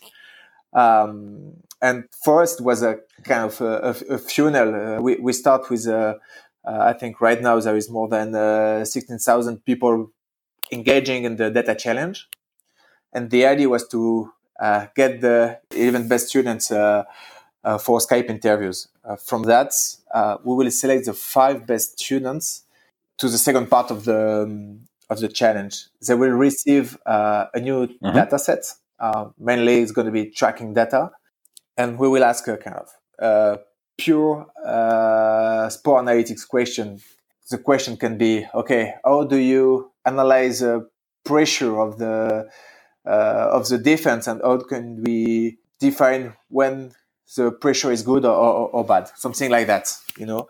Um, 0.72 1.54
and 1.80 2.04
first 2.24 2.60
was 2.60 2.82
a 2.82 2.98
kind 3.24 3.44
of 3.44 3.60
a, 3.60 3.96
a, 4.10 4.14
a 4.14 4.18
funnel. 4.18 4.74
Uh, 4.74 5.00
we, 5.00 5.16
we 5.16 5.32
start 5.32 5.70
with, 5.70 5.86
uh, 5.86 6.14
uh, 6.64 6.78
I 6.80 6.92
think 6.92 7.20
right 7.20 7.40
now 7.40 7.58
there 7.60 7.76
is 7.76 7.88
more 7.88 8.08
than 8.08 8.34
uh, 8.34 8.84
16,000 8.84 9.64
people 9.64 10.12
engaging 10.70 11.24
in 11.24 11.36
the 11.36 11.50
data 11.50 11.74
challenge 11.74 12.28
and 13.12 13.30
the 13.30 13.46
idea 13.46 13.68
was 13.68 13.86
to 13.88 14.32
uh, 14.60 14.86
get 14.94 15.20
the 15.20 15.58
even 15.74 16.08
best 16.08 16.28
students 16.28 16.70
uh, 16.70 17.04
uh, 17.64 17.78
for 17.78 17.98
Skype 17.98 18.28
interviews. 18.28 18.88
Uh, 19.04 19.16
from 19.16 19.42
that, 19.44 19.72
uh, 20.12 20.36
we 20.44 20.54
will 20.54 20.70
select 20.70 21.06
the 21.06 21.12
five 21.12 21.66
best 21.66 21.98
students 21.98 22.64
to 23.18 23.28
the 23.28 23.38
second 23.38 23.68
part 23.68 23.90
of 23.90 24.04
the 24.04 24.42
um, 24.42 24.80
of 25.10 25.20
the 25.20 25.28
challenge. 25.28 25.86
They 26.06 26.14
will 26.14 26.30
receive 26.30 26.98
uh, 27.06 27.46
a 27.54 27.60
new 27.60 27.86
mm-hmm. 27.86 28.14
data 28.14 28.38
set. 28.38 28.74
mainly, 29.38 29.80
it's 29.80 29.92
going 29.92 30.06
to 30.06 30.12
be 30.12 30.26
tracking 30.30 30.74
data, 30.74 31.10
and 31.76 31.98
we 31.98 32.08
will 32.08 32.24
ask 32.24 32.46
a 32.48 32.56
kind 32.56 32.76
of 32.76 32.88
uh, 33.18 33.56
pure 33.96 34.46
uh, 34.64 35.68
sport 35.68 36.04
analytics 36.04 36.46
question. 36.46 37.00
The 37.50 37.58
question 37.58 37.96
can 37.96 38.18
be, 38.18 38.46
okay, 38.54 38.94
how 39.04 39.24
do 39.24 39.36
you 39.36 39.90
analyze 40.04 40.60
the 40.60 40.88
pressure 41.24 41.80
of 41.80 41.98
the 41.98 42.48
of 43.10 43.68
the 43.68 43.78
defense, 43.78 44.26
and 44.26 44.40
how 44.42 44.58
can 44.58 45.02
we 45.02 45.58
define 45.78 46.34
when 46.48 46.92
the 47.36 47.50
pressure 47.52 47.92
is 47.92 48.02
good 48.02 48.24
or, 48.24 48.34
or, 48.34 48.68
or 48.70 48.84
bad, 48.84 49.10
something 49.16 49.50
like 49.50 49.66
that, 49.66 49.92
you 50.18 50.26
know? 50.26 50.48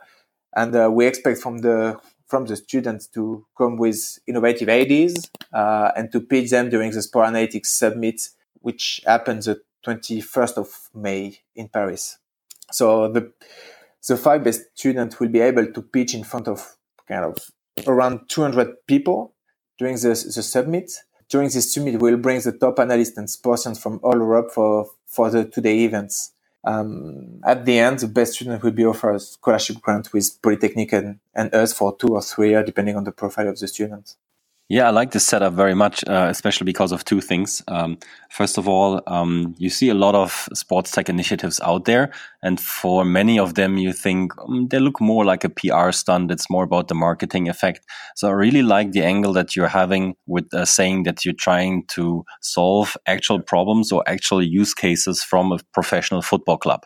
And 0.55 0.75
uh, 0.75 0.89
we 0.91 1.05
expect 1.05 1.39
from 1.39 1.59
the 1.59 1.99
from 2.27 2.45
the 2.45 2.55
students 2.55 3.07
to 3.07 3.45
come 3.57 3.75
with 3.77 4.19
innovative 4.27 4.69
ideas 4.69 5.31
uh, 5.51 5.91
and 5.95 6.11
to 6.11 6.21
pitch 6.21 6.51
them 6.51 6.69
during 6.69 6.91
the 6.91 7.01
Sport 7.01 7.29
Analytics 7.29 7.65
Summit, 7.65 8.21
which 8.61 9.01
happens 9.03 9.45
the 9.45 9.59
21st 9.85 10.57
of 10.57 10.89
May 10.93 11.39
in 11.55 11.69
Paris. 11.69 12.19
So 12.71 13.11
the 13.11 13.33
the 14.07 14.15
five 14.15 14.43
best 14.43 14.61
students 14.75 15.19
will 15.19 15.29
be 15.29 15.39
able 15.39 15.71
to 15.71 15.81
pitch 15.81 16.13
in 16.13 16.23
front 16.23 16.47
of 16.47 16.77
kind 17.07 17.25
of 17.25 17.37
around 17.87 18.29
200 18.29 18.85
people 18.87 19.33
during 19.77 19.95
the, 19.95 20.09
the 20.09 20.43
summit. 20.43 20.91
During 21.29 21.49
this 21.49 21.71
summit, 21.71 21.99
we'll 21.99 22.17
bring 22.17 22.41
the 22.41 22.51
top 22.51 22.79
analysts 22.79 23.17
and 23.17 23.29
persons 23.43 23.79
from 23.79 23.99
all 24.01 24.17
Europe 24.17 24.51
for, 24.51 24.89
for 25.05 25.29
the 25.29 25.45
two-day 25.45 25.85
events. 25.85 26.33
Um, 26.63 27.39
at 27.45 27.65
the 27.65 27.79
end, 27.79 27.99
the 27.99 28.07
best 28.07 28.33
student 28.33 28.63
will 28.63 28.71
be 28.71 28.85
offered 28.85 29.15
a 29.15 29.19
scholarship 29.19 29.79
grant 29.79 30.11
with 30.11 30.41
Polytechnic 30.41 30.91
and, 30.91 31.19
and 31.35 31.53
us 31.53 31.71
for 31.71 31.95
two 31.95 32.09
or 32.09 32.21
three 32.21 32.49
years, 32.49 32.65
depending 32.65 32.95
on 32.95 33.03
the 33.03 33.11
profile 33.11 33.47
of 33.47 33.59
the 33.59 33.67
student. 33.67 34.15
Yeah, 34.71 34.85
I 34.85 34.91
like 34.91 35.09
this 35.13 35.25
setup 35.25 35.53
very 35.53 35.73
much, 35.73 36.03
uh, 36.07 36.27
especially 36.29 36.65
because 36.65 36.91
of 36.91 37.03
two 37.03 37.21
things. 37.21 37.63
Um, 37.67 37.97
first 38.29 38.55
of 38.59 38.67
all, 38.67 39.01
um, 39.07 39.55
you 39.57 39.67
see 39.67 39.89
a 39.89 39.95
lot 39.95 40.13
of 40.13 40.47
sports 40.53 40.91
tech 40.91 41.09
initiatives 41.09 41.59
out 41.61 41.85
there, 41.85 42.11
and 42.43 42.59
for 42.59 43.03
many 43.03 43.39
of 43.39 43.55
them, 43.55 43.77
you 43.79 43.91
think 43.93 44.31
um, 44.37 44.67
they 44.67 44.77
look 44.77 45.01
more 45.01 45.25
like 45.25 45.43
a 45.43 45.49
PR 45.49 45.89
stunt. 45.91 46.29
It's 46.29 46.51
more 46.51 46.63
about 46.65 46.87
the 46.87 46.93
marketing 46.93 47.49
effect. 47.49 47.83
So 48.15 48.27
I 48.27 48.31
really 48.33 48.61
like 48.61 48.91
the 48.91 49.01
angle 49.03 49.33
that 49.33 49.55
you're 49.55 49.67
having 49.67 50.15
with 50.27 50.53
uh, 50.53 50.65
saying 50.65 51.01
that 51.03 51.25
you're 51.25 51.33
trying 51.33 51.85
to 51.95 52.23
solve 52.41 52.95
actual 53.07 53.41
problems 53.41 53.91
or 53.91 54.03
actual 54.07 54.43
use 54.43 54.75
cases 54.75 55.23
from 55.23 55.51
a 55.51 55.57
professional 55.73 56.21
football 56.21 56.57
club. 56.57 56.85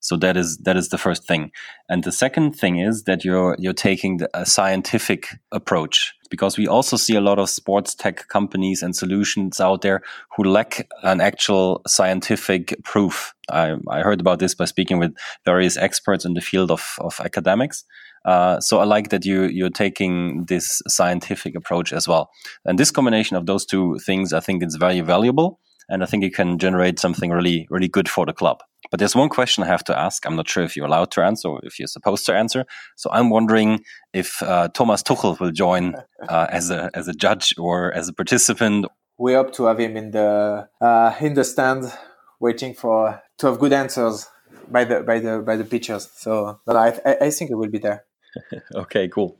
So 0.00 0.18
that 0.18 0.36
is 0.36 0.58
that 0.58 0.76
is 0.76 0.90
the 0.90 0.98
first 0.98 1.26
thing, 1.26 1.50
and 1.88 2.04
the 2.04 2.12
second 2.12 2.52
thing 2.52 2.78
is 2.78 3.04
that 3.04 3.24
you're 3.24 3.56
you're 3.58 3.72
taking 3.72 4.20
a 4.34 4.44
scientific 4.44 5.28
approach 5.50 6.12
because 6.26 6.58
we 6.58 6.66
also 6.66 6.96
see 6.96 7.16
a 7.16 7.20
lot 7.20 7.38
of 7.38 7.50
sports 7.50 7.94
tech 7.94 8.28
companies 8.28 8.82
and 8.82 8.94
solutions 8.94 9.60
out 9.60 9.82
there 9.82 10.02
who 10.36 10.44
lack 10.44 10.88
an 11.02 11.20
actual 11.20 11.82
scientific 11.86 12.74
proof. 12.84 13.34
I, 13.50 13.76
I 13.88 14.00
heard 14.00 14.20
about 14.20 14.38
this 14.38 14.54
by 14.54 14.64
speaking 14.64 14.98
with 14.98 15.14
various 15.44 15.76
experts 15.76 16.24
in 16.24 16.34
the 16.34 16.40
field 16.40 16.70
of 16.70 16.96
of 16.98 17.20
academics. 17.20 17.84
Uh, 18.24 18.58
so 18.60 18.78
I 18.78 18.84
like 18.84 19.10
that 19.10 19.24
you 19.24 19.44
you're 19.44 19.70
taking 19.70 20.46
this 20.46 20.82
scientific 20.88 21.54
approach 21.54 21.92
as 21.92 22.08
well, 22.08 22.30
and 22.64 22.78
this 22.78 22.90
combination 22.90 23.36
of 23.36 23.46
those 23.46 23.64
two 23.64 23.98
things, 24.04 24.32
I 24.32 24.40
think, 24.40 24.62
is 24.62 24.76
very 24.76 25.00
valuable 25.00 25.60
and 25.88 26.02
I 26.02 26.06
think 26.06 26.24
it 26.24 26.34
can 26.34 26.58
generate 26.58 26.98
something 26.98 27.30
really, 27.30 27.66
really 27.70 27.88
good 27.88 28.08
for 28.08 28.26
the 28.26 28.32
club. 28.32 28.62
But 28.90 28.98
there's 28.98 29.14
one 29.14 29.28
question 29.28 29.64
I 29.64 29.66
have 29.66 29.84
to 29.84 29.98
ask. 29.98 30.26
I'm 30.26 30.36
not 30.36 30.48
sure 30.48 30.62
if 30.62 30.76
you're 30.76 30.86
allowed 30.86 31.10
to 31.12 31.22
answer 31.22 31.48
or 31.48 31.60
if 31.62 31.78
you're 31.78 31.88
supposed 31.88 32.26
to 32.26 32.34
answer. 32.34 32.64
So 32.96 33.10
I'm 33.12 33.30
wondering 33.30 33.84
if 34.12 34.42
uh, 34.42 34.68
Thomas 34.68 35.02
Tuchel 35.02 35.38
will 35.40 35.52
join 35.52 35.94
uh, 36.28 36.46
as 36.50 36.70
a 36.70 36.90
as 36.94 37.08
a 37.08 37.12
judge 37.12 37.54
or 37.58 37.92
as 37.92 38.08
a 38.08 38.12
participant. 38.12 38.86
We 39.18 39.34
hope 39.34 39.52
to 39.54 39.64
have 39.64 39.78
him 39.78 39.96
in 39.96 40.10
the 40.10 40.68
uh, 40.80 41.14
in 41.20 41.34
the 41.34 41.44
stand, 41.44 41.92
waiting 42.40 42.74
for 42.74 43.22
to 43.38 43.46
have 43.46 43.58
good 43.58 43.72
answers 43.72 44.26
by 44.68 44.84
the 44.84 45.02
by 45.02 45.18
the 45.18 45.38
by 45.40 45.56
the 45.56 45.64
pitchers. 45.64 46.08
So, 46.16 46.60
but 46.66 46.76
I 46.76 47.16
I 47.26 47.30
think 47.30 47.50
it 47.50 47.54
will 47.54 47.70
be 47.70 47.78
there. 47.78 48.04
okay, 48.74 49.08
cool. 49.08 49.38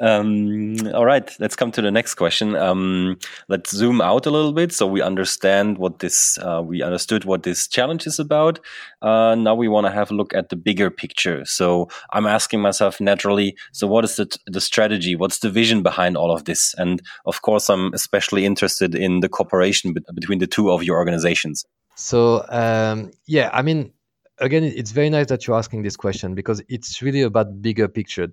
Um, 0.00 0.76
all 0.94 1.04
right, 1.04 1.30
let's 1.38 1.56
come 1.56 1.70
to 1.72 1.82
the 1.82 1.90
next 1.90 2.14
question. 2.14 2.56
Um, 2.56 3.18
let's 3.48 3.70
zoom 3.70 4.00
out 4.00 4.26
a 4.26 4.30
little 4.30 4.52
bit 4.52 4.72
so 4.72 4.86
we 4.86 5.02
understand 5.02 5.78
what 5.78 5.98
this. 5.98 6.38
Uh, 6.38 6.62
we 6.64 6.82
understood 6.82 7.24
what 7.24 7.42
this 7.42 7.66
challenge 7.66 8.06
is 8.06 8.18
about. 8.18 8.60
Uh, 9.02 9.34
now 9.34 9.54
we 9.54 9.68
want 9.68 9.86
to 9.86 9.92
have 9.92 10.10
a 10.10 10.14
look 10.14 10.34
at 10.34 10.48
the 10.48 10.56
bigger 10.56 10.90
picture. 10.90 11.44
So 11.44 11.88
I'm 12.12 12.26
asking 12.26 12.60
myself 12.60 13.00
naturally. 13.00 13.56
So 13.72 13.86
what 13.86 14.04
is 14.04 14.16
the 14.16 14.34
the 14.46 14.60
strategy? 14.60 15.16
What's 15.16 15.38
the 15.38 15.50
vision 15.50 15.82
behind 15.82 16.16
all 16.16 16.32
of 16.32 16.44
this? 16.44 16.74
And 16.78 17.02
of 17.26 17.42
course, 17.42 17.68
I'm 17.68 17.92
especially 17.94 18.44
interested 18.44 18.94
in 18.94 19.20
the 19.20 19.28
cooperation 19.28 19.94
between 20.14 20.38
the 20.38 20.46
two 20.46 20.70
of 20.70 20.82
your 20.82 20.96
organizations. 20.96 21.64
So 21.96 22.44
um, 22.48 23.10
yeah, 23.26 23.50
I 23.52 23.62
mean 23.62 23.92
again, 24.40 24.64
it's 24.64 24.90
very 24.90 25.10
nice 25.10 25.26
that 25.26 25.46
you're 25.46 25.56
asking 25.56 25.82
this 25.82 25.96
question 25.96 26.34
because 26.34 26.62
it's 26.68 27.02
really 27.02 27.22
about 27.22 27.62
bigger 27.62 27.88
picture. 27.88 28.28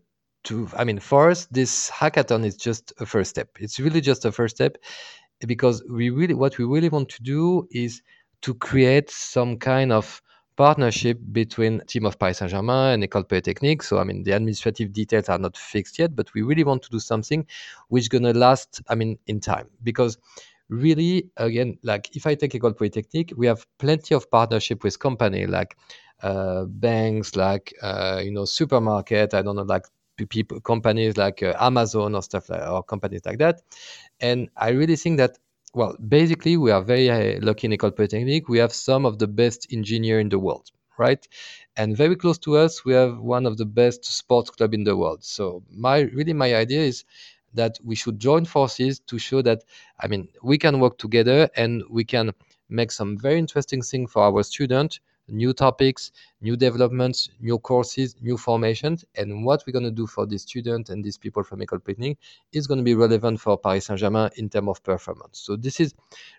To, 0.46 0.68
I 0.78 0.84
mean, 0.84 1.00
for 1.00 1.30
us, 1.30 1.46
this 1.48 1.90
hackathon 1.90 2.46
is 2.46 2.56
just 2.56 2.94
a 3.00 3.06
first 3.06 3.30
step. 3.32 3.50
It's 3.60 3.80
really 3.80 4.02
just 4.02 4.24
a 4.26 4.32
first 4.32 4.56
step 4.56 4.78
because 5.46 5.84
we 5.90 6.10
really, 6.10 6.34
what 6.34 6.58
we 6.58 6.66
really 6.66 6.90
want 6.90 7.10
to 7.10 7.24
do 7.24 7.68
is 7.72 8.02
to 8.42 8.54
create 8.54 9.10
some 9.10 9.58
kind 9.58 9.92
of 9.92 10.22
partnership 10.56 11.20
between 11.32 11.82
team 11.82 12.06
of 12.06 12.18
Paris 12.18 12.40
Saint-Germain 12.40 12.94
and 12.94 13.04
École 13.04 13.28
Polytechnique. 13.28 13.84
So 13.84 14.00
I 14.00 14.04
mean 14.04 14.24
the 14.24 14.32
administrative 14.32 14.92
details 14.92 15.30
are 15.30 15.38
not 15.38 15.56
fixed 15.56 16.00
yet, 16.00 16.16
but 16.16 16.34
we 16.34 16.42
really 16.42 16.64
want 16.64 16.82
to 16.84 16.90
do 16.90 17.00
something 17.00 17.46
which 17.90 18.04
is 18.04 18.10
gonna 18.10 18.34
last, 18.34 18.82
I 18.90 18.96
mean, 18.96 19.20
in 19.28 19.40
time. 19.40 19.70
Because 19.84 20.18
really 20.70 21.30
again 21.38 21.78
like 21.84 22.16
if 22.16 22.28
i 22.28 22.36
take 22.36 22.52
École 22.54 22.76
Polytechnique 22.78 23.34
we 23.38 23.48
have 23.48 23.66
plenty 23.78 24.16
of 24.16 24.30
partnership 24.32 24.84
with 24.84 25.00
company 25.00 25.46
like 25.48 25.78
uh, 26.24 26.66
banks 26.66 27.36
like 27.36 27.74
uh, 27.82 28.22
you 28.24 28.32
know 28.32 28.46
supermarket 28.46 29.34
i 29.34 29.42
don't 29.42 29.56
know 29.56 29.64
like 29.64 29.86
people 30.30 30.60
companies 30.62 31.16
like 31.16 31.44
uh, 31.44 31.54
amazon 31.60 32.16
or 32.16 32.24
stuff 32.24 32.50
like 32.50 32.68
or 32.68 32.82
companies 32.84 33.22
like 33.26 33.38
that. 33.38 33.62
And 34.20 34.50
i 34.58 34.70
really 34.70 34.96
think 34.96 35.18
that 35.18 35.38
well 35.74 35.96
basically 36.08 36.58
we 36.58 36.72
are 36.72 36.82
very 36.82 37.10
uh, 37.10 37.40
lucky 37.42 37.68
in 37.68 37.72
École 37.74 37.96
Polytechnique. 37.96 38.50
We 38.50 38.58
have 38.60 38.74
some 38.74 39.06
of 39.06 39.20
the 39.20 39.28
best 39.28 39.68
engineer 39.72 40.20
in 40.20 40.30
the 40.30 40.40
world 40.40 40.72
right? 41.00 41.28
And 41.76 41.96
very 41.96 42.16
close 42.16 42.40
to 42.40 42.58
us 42.58 42.84
we 42.84 42.94
have 42.94 43.20
one 43.20 43.46
of 43.46 43.58
the 43.58 43.66
best 43.66 44.04
sports 44.06 44.50
club 44.50 44.74
in 44.74 44.84
the 44.84 44.98
world. 44.98 45.24
So 45.24 45.64
my 45.70 46.00
really 46.02 46.34
my 46.34 46.56
idea 46.56 46.82
is 46.82 47.04
that 47.58 47.78
we 47.84 47.96
should 47.96 48.18
join 48.20 48.46
forces 48.46 49.00
to 49.00 49.20
show 49.20 49.42
that 49.42 49.64
i 50.04 50.08
mean 50.08 50.28
we 50.42 50.58
can 50.58 50.80
work 50.80 50.98
together 50.98 51.50
and 51.56 51.84
we 51.90 52.04
can 52.04 52.32
make 52.70 52.92
some 52.92 53.18
very 53.18 53.38
interesting 53.38 53.82
things 53.82 54.12
for 54.12 54.24
our 54.24 54.44
students 54.44 55.00
new 55.30 55.54
topics 55.54 56.12
new 56.42 56.56
developments 56.56 57.30
new 57.40 57.60
courses 57.60 58.16
new 58.22 58.38
formations. 58.38 59.04
And 59.16 59.44
what 59.46 59.64
we're 59.66 59.74
going 59.74 59.86
to 59.86 59.92
do 59.92 60.08
for 60.08 60.26
these 60.26 60.44
students 60.44 60.90
and 60.90 61.04
these 61.04 61.18
people 61.18 61.44
from 61.44 61.60
École 61.60 61.84
Polytechnique 61.84 62.18
is 62.54 62.68
going 62.68 62.78
to 62.78 62.84
be 62.84 62.96
relevant 62.96 63.40
for 63.40 63.58
paris 63.58 63.86
saint-germain 63.86 64.30
in 64.38 64.50
terms 64.50 64.70
of 64.70 64.84
performance. 64.84 65.40
So 65.40 65.56
this 65.56 65.80
is 65.80 65.94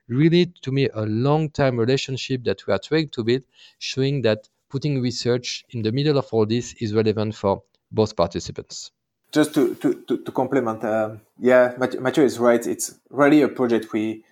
really 0.08 0.46
to 0.62 0.72
me 0.72 0.88
a 0.94 1.02
long-time 1.02 1.78
relationship 1.78 2.44
that 2.44 2.66
we 2.66 2.72
are 2.72 2.78
trying 2.78 3.08
to 3.10 3.25
build 3.25 3.42
showing 3.78 4.22
that 4.22 4.48
putting 4.70 5.02
research 5.02 5.64
in 5.70 5.82
the 5.82 5.92
middle 5.92 6.18
of 6.18 6.26
all 6.32 6.46
this 6.46 6.75
is 6.80 6.94
relevant 6.94 7.34
for 7.34 7.62
both 7.90 8.16
participants 8.16 8.90
just 9.32 9.54
to 9.54 9.75
to 9.76 9.94
to, 10.06 10.18
to 10.18 10.32
complement, 10.32 10.85
um, 10.85 11.20
yeah, 11.38 11.75
Mathieu 11.78 12.25
is 12.25 12.38
right. 12.38 12.64
It's 12.66 12.99
really 13.11 13.42
a 13.42 13.49
project 13.49 13.92
we 13.92 14.25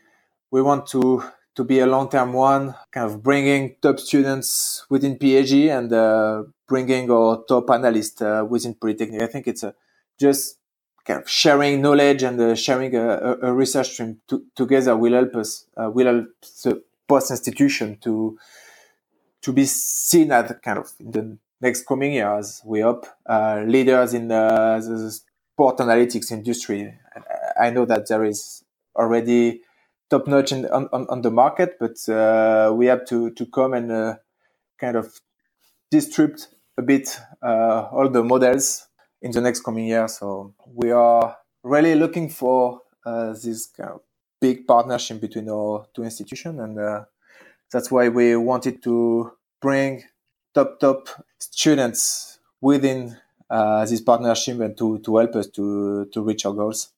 we 0.51 0.63
want 0.63 0.87
to 0.89 1.23
to 1.57 1.65
be 1.65 1.81
a 1.81 1.87
long 1.87 2.09
term 2.09 2.33
one, 2.33 2.75
kind 2.93 3.11
of 3.11 3.23
bringing 3.23 3.77
top 3.81 3.99
students 3.99 4.85
within 4.91 5.19
PhD 5.19 5.77
and 5.77 5.93
uh, 5.93 6.45
bringing 6.67 7.11
our 7.11 7.45
top 7.49 7.71
analysts 7.71 8.21
uh, 8.21 8.45
within 8.49 8.75
Polytechnic. 8.75 9.23
I 9.23 9.27
think 9.27 9.49
it's 9.49 9.63
a, 9.63 9.75
just 10.19 10.59
kind 11.05 11.23
of 11.23 11.29
sharing 11.29 11.81
knowledge 11.81 12.23
and 12.23 12.41
uh, 12.41 12.55
sharing 12.55 12.95
a, 12.95 13.09
a, 13.09 13.39
a, 13.49 13.53
research 13.53 13.91
stream 13.91 14.21
to, 14.29 14.45
together 14.55 14.97
will 14.97 15.13
help 15.13 15.35
us, 15.37 15.67
uh, 15.77 15.89
will 15.89 16.07
help 16.07 16.27
the 16.65 16.83
post 17.09 17.31
institution 17.31 17.97
to 18.03 18.39
to 19.41 19.53
be 19.53 19.65
seen 19.65 20.33
as 20.33 20.53
kind 20.63 20.79
of 20.79 20.93
in 20.99 21.11
the 21.13 21.39
next 21.61 21.87
coming 21.87 22.13
years, 22.13 22.63
we 22.65 22.81
hope, 22.81 23.07
uh, 23.27 23.63
leaders 23.67 24.15
in 24.15 24.29
the, 24.29 24.83
the, 24.87 25.21
sport 25.57 25.79
analytics 25.79 26.31
industry. 26.31 26.93
I 27.59 27.71
know 27.71 27.87
that 27.87 28.09
there 28.09 28.25
is 28.25 28.63
already 28.95 29.63
top 30.11 30.27
notch 30.27 30.53
on, 30.53 30.67
on, 30.67 31.07
on, 31.09 31.23
the 31.23 31.31
market, 31.31 31.79
but 31.81 31.97
uh, 32.11 32.73
we 32.75 32.87
have 32.87 33.07
to, 33.07 33.31
to 33.31 33.47
come 33.47 33.73
and 33.73 33.91
uh, 33.91 34.17
kind 34.79 34.97
of 34.97 35.19
disrupt 35.91 36.49
a 36.77 36.83
bit 36.83 37.19
uh, 37.43 37.89
all 37.91 38.09
the 38.11 38.23
models 38.23 38.87
in 39.23 39.31
the 39.31 39.41
next 39.41 39.61
coming 39.61 39.87
year. 39.87 40.09
So 40.09 40.55
we 40.67 40.91
are 40.91 41.37
really 41.63 41.95
looking 41.95 42.29
for 42.29 42.83
uh, 43.05 43.33
this 43.33 43.67
kind 43.67 43.91
of 43.91 44.01
big 44.41 44.67
partnership 44.67 45.21
between 45.21 45.49
our 45.49 45.87
two 45.95 46.05
institutions, 46.05 46.61
and 46.61 46.79
uh, 46.79 47.05
that's 47.73 47.91
why 47.91 48.09
we 48.09 48.37
wanted 48.37 48.83
to 48.83 49.33
bring 49.61 50.05
top 50.57 50.81
top 50.81 51.09
students 51.39 52.39
within 52.63 53.17
uh, 53.51 53.85
this 53.85 54.01
partnership 54.01 54.59
and 54.61 54.77
to, 54.79 54.99
to 55.01 55.19
help 55.19 55.37
us 55.37 55.49
to, 55.49 56.07
to 56.13 56.23
reach 56.23 56.47
our 56.47 56.55
goals. 56.55 56.93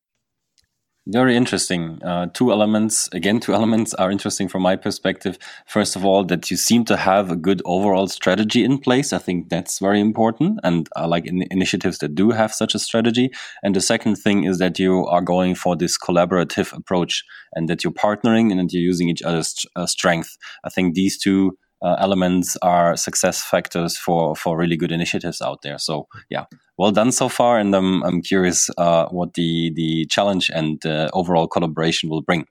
Very 1.11 1.37
interesting. 1.37 2.03
Uh, 2.03 2.27
two 2.35 2.53
elements, 2.53 3.09
again, 3.13 3.41
two 3.41 3.55
elements 3.59 3.95
are 3.95 4.11
interesting 4.11 4.47
from 4.47 4.63
my 4.63 4.77
perspective. 4.77 5.39
First 5.67 5.97
of 5.97 6.05
all, 6.05 6.23
that 6.27 6.51
you 6.51 6.57
seem 6.57 6.85
to 6.85 6.97
have 6.99 7.31
a 7.31 7.37
good 7.37 7.63
overall 7.65 8.09
strategy 8.09 8.63
in 8.63 8.79
place. 8.79 9.15
I 9.15 9.19
think 9.19 9.49
that's 9.49 9.79
very 9.79 10.01
important. 10.01 10.61
And 10.63 10.87
I 10.97 11.07
like 11.07 11.27
in 11.27 11.47
initiatives 11.51 11.99
that 11.99 12.15
do 12.15 12.31
have 12.31 12.53
such 12.53 12.75
a 12.75 12.79
strategy. 12.79 13.31
And 13.63 13.75
the 13.75 13.81
second 13.81 14.17
thing 14.17 14.45
is 14.45 14.59
that 14.59 14.79
you 14.79 15.07
are 15.07 15.23
going 15.23 15.55
for 15.55 15.77
this 15.77 15.97
collaborative 15.99 16.77
approach 16.77 17.25
and 17.55 17.71
that 17.71 17.83
you're 17.83 17.93
partnering 17.93 18.51
and 18.51 18.61
that 18.61 18.73
you're 18.73 18.83
using 18.83 19.09
each 19.09 19.23
other's 19.23 19.65
uh, 19.77 19.87
strength. 19.87 20.37
I 20.63 20.69
think 20.69 20.95
these 20.95 21.19
two 21.19 21.57
uh, 21.83 21.97
elements 21.99 22.57
are 22.63 22.97
success 22.97 23.43
factors 23.43 23.97
for 23.97 24.35
for 24.35 24.57
really 24.57 24.77
good 24.77 24.93
initiatives 24.93 25.41
out 25.41 25.63
there. 25.63 25.79
So 25.79 26.09
yeah, 26.31 26.45
well 26.77 26.93
done 26.93 27.13
so 27.13 27.29
far, 27.29 27.59
and 27.59 27.75
I'm 27.75 28.03
I'm 28.05 28.23
curious 28.23 28.69
uh, 28.79 29.07
what 29.09 29.35
the 29.35 29.73
the 29.75 30.07
challenge 30.07 30.51
and 30.53 30.85
uh, 30.85 31.09
overall 31.13 31.47
collaboration 31.47 32.09
will 32.09 32.23
bring. 32.23 32.47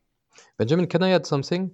Benjamin, 0.58 0.88
can 0.88 1.04
I 1.04 1.12
add 1.12 1.26
something? 1.26 1.72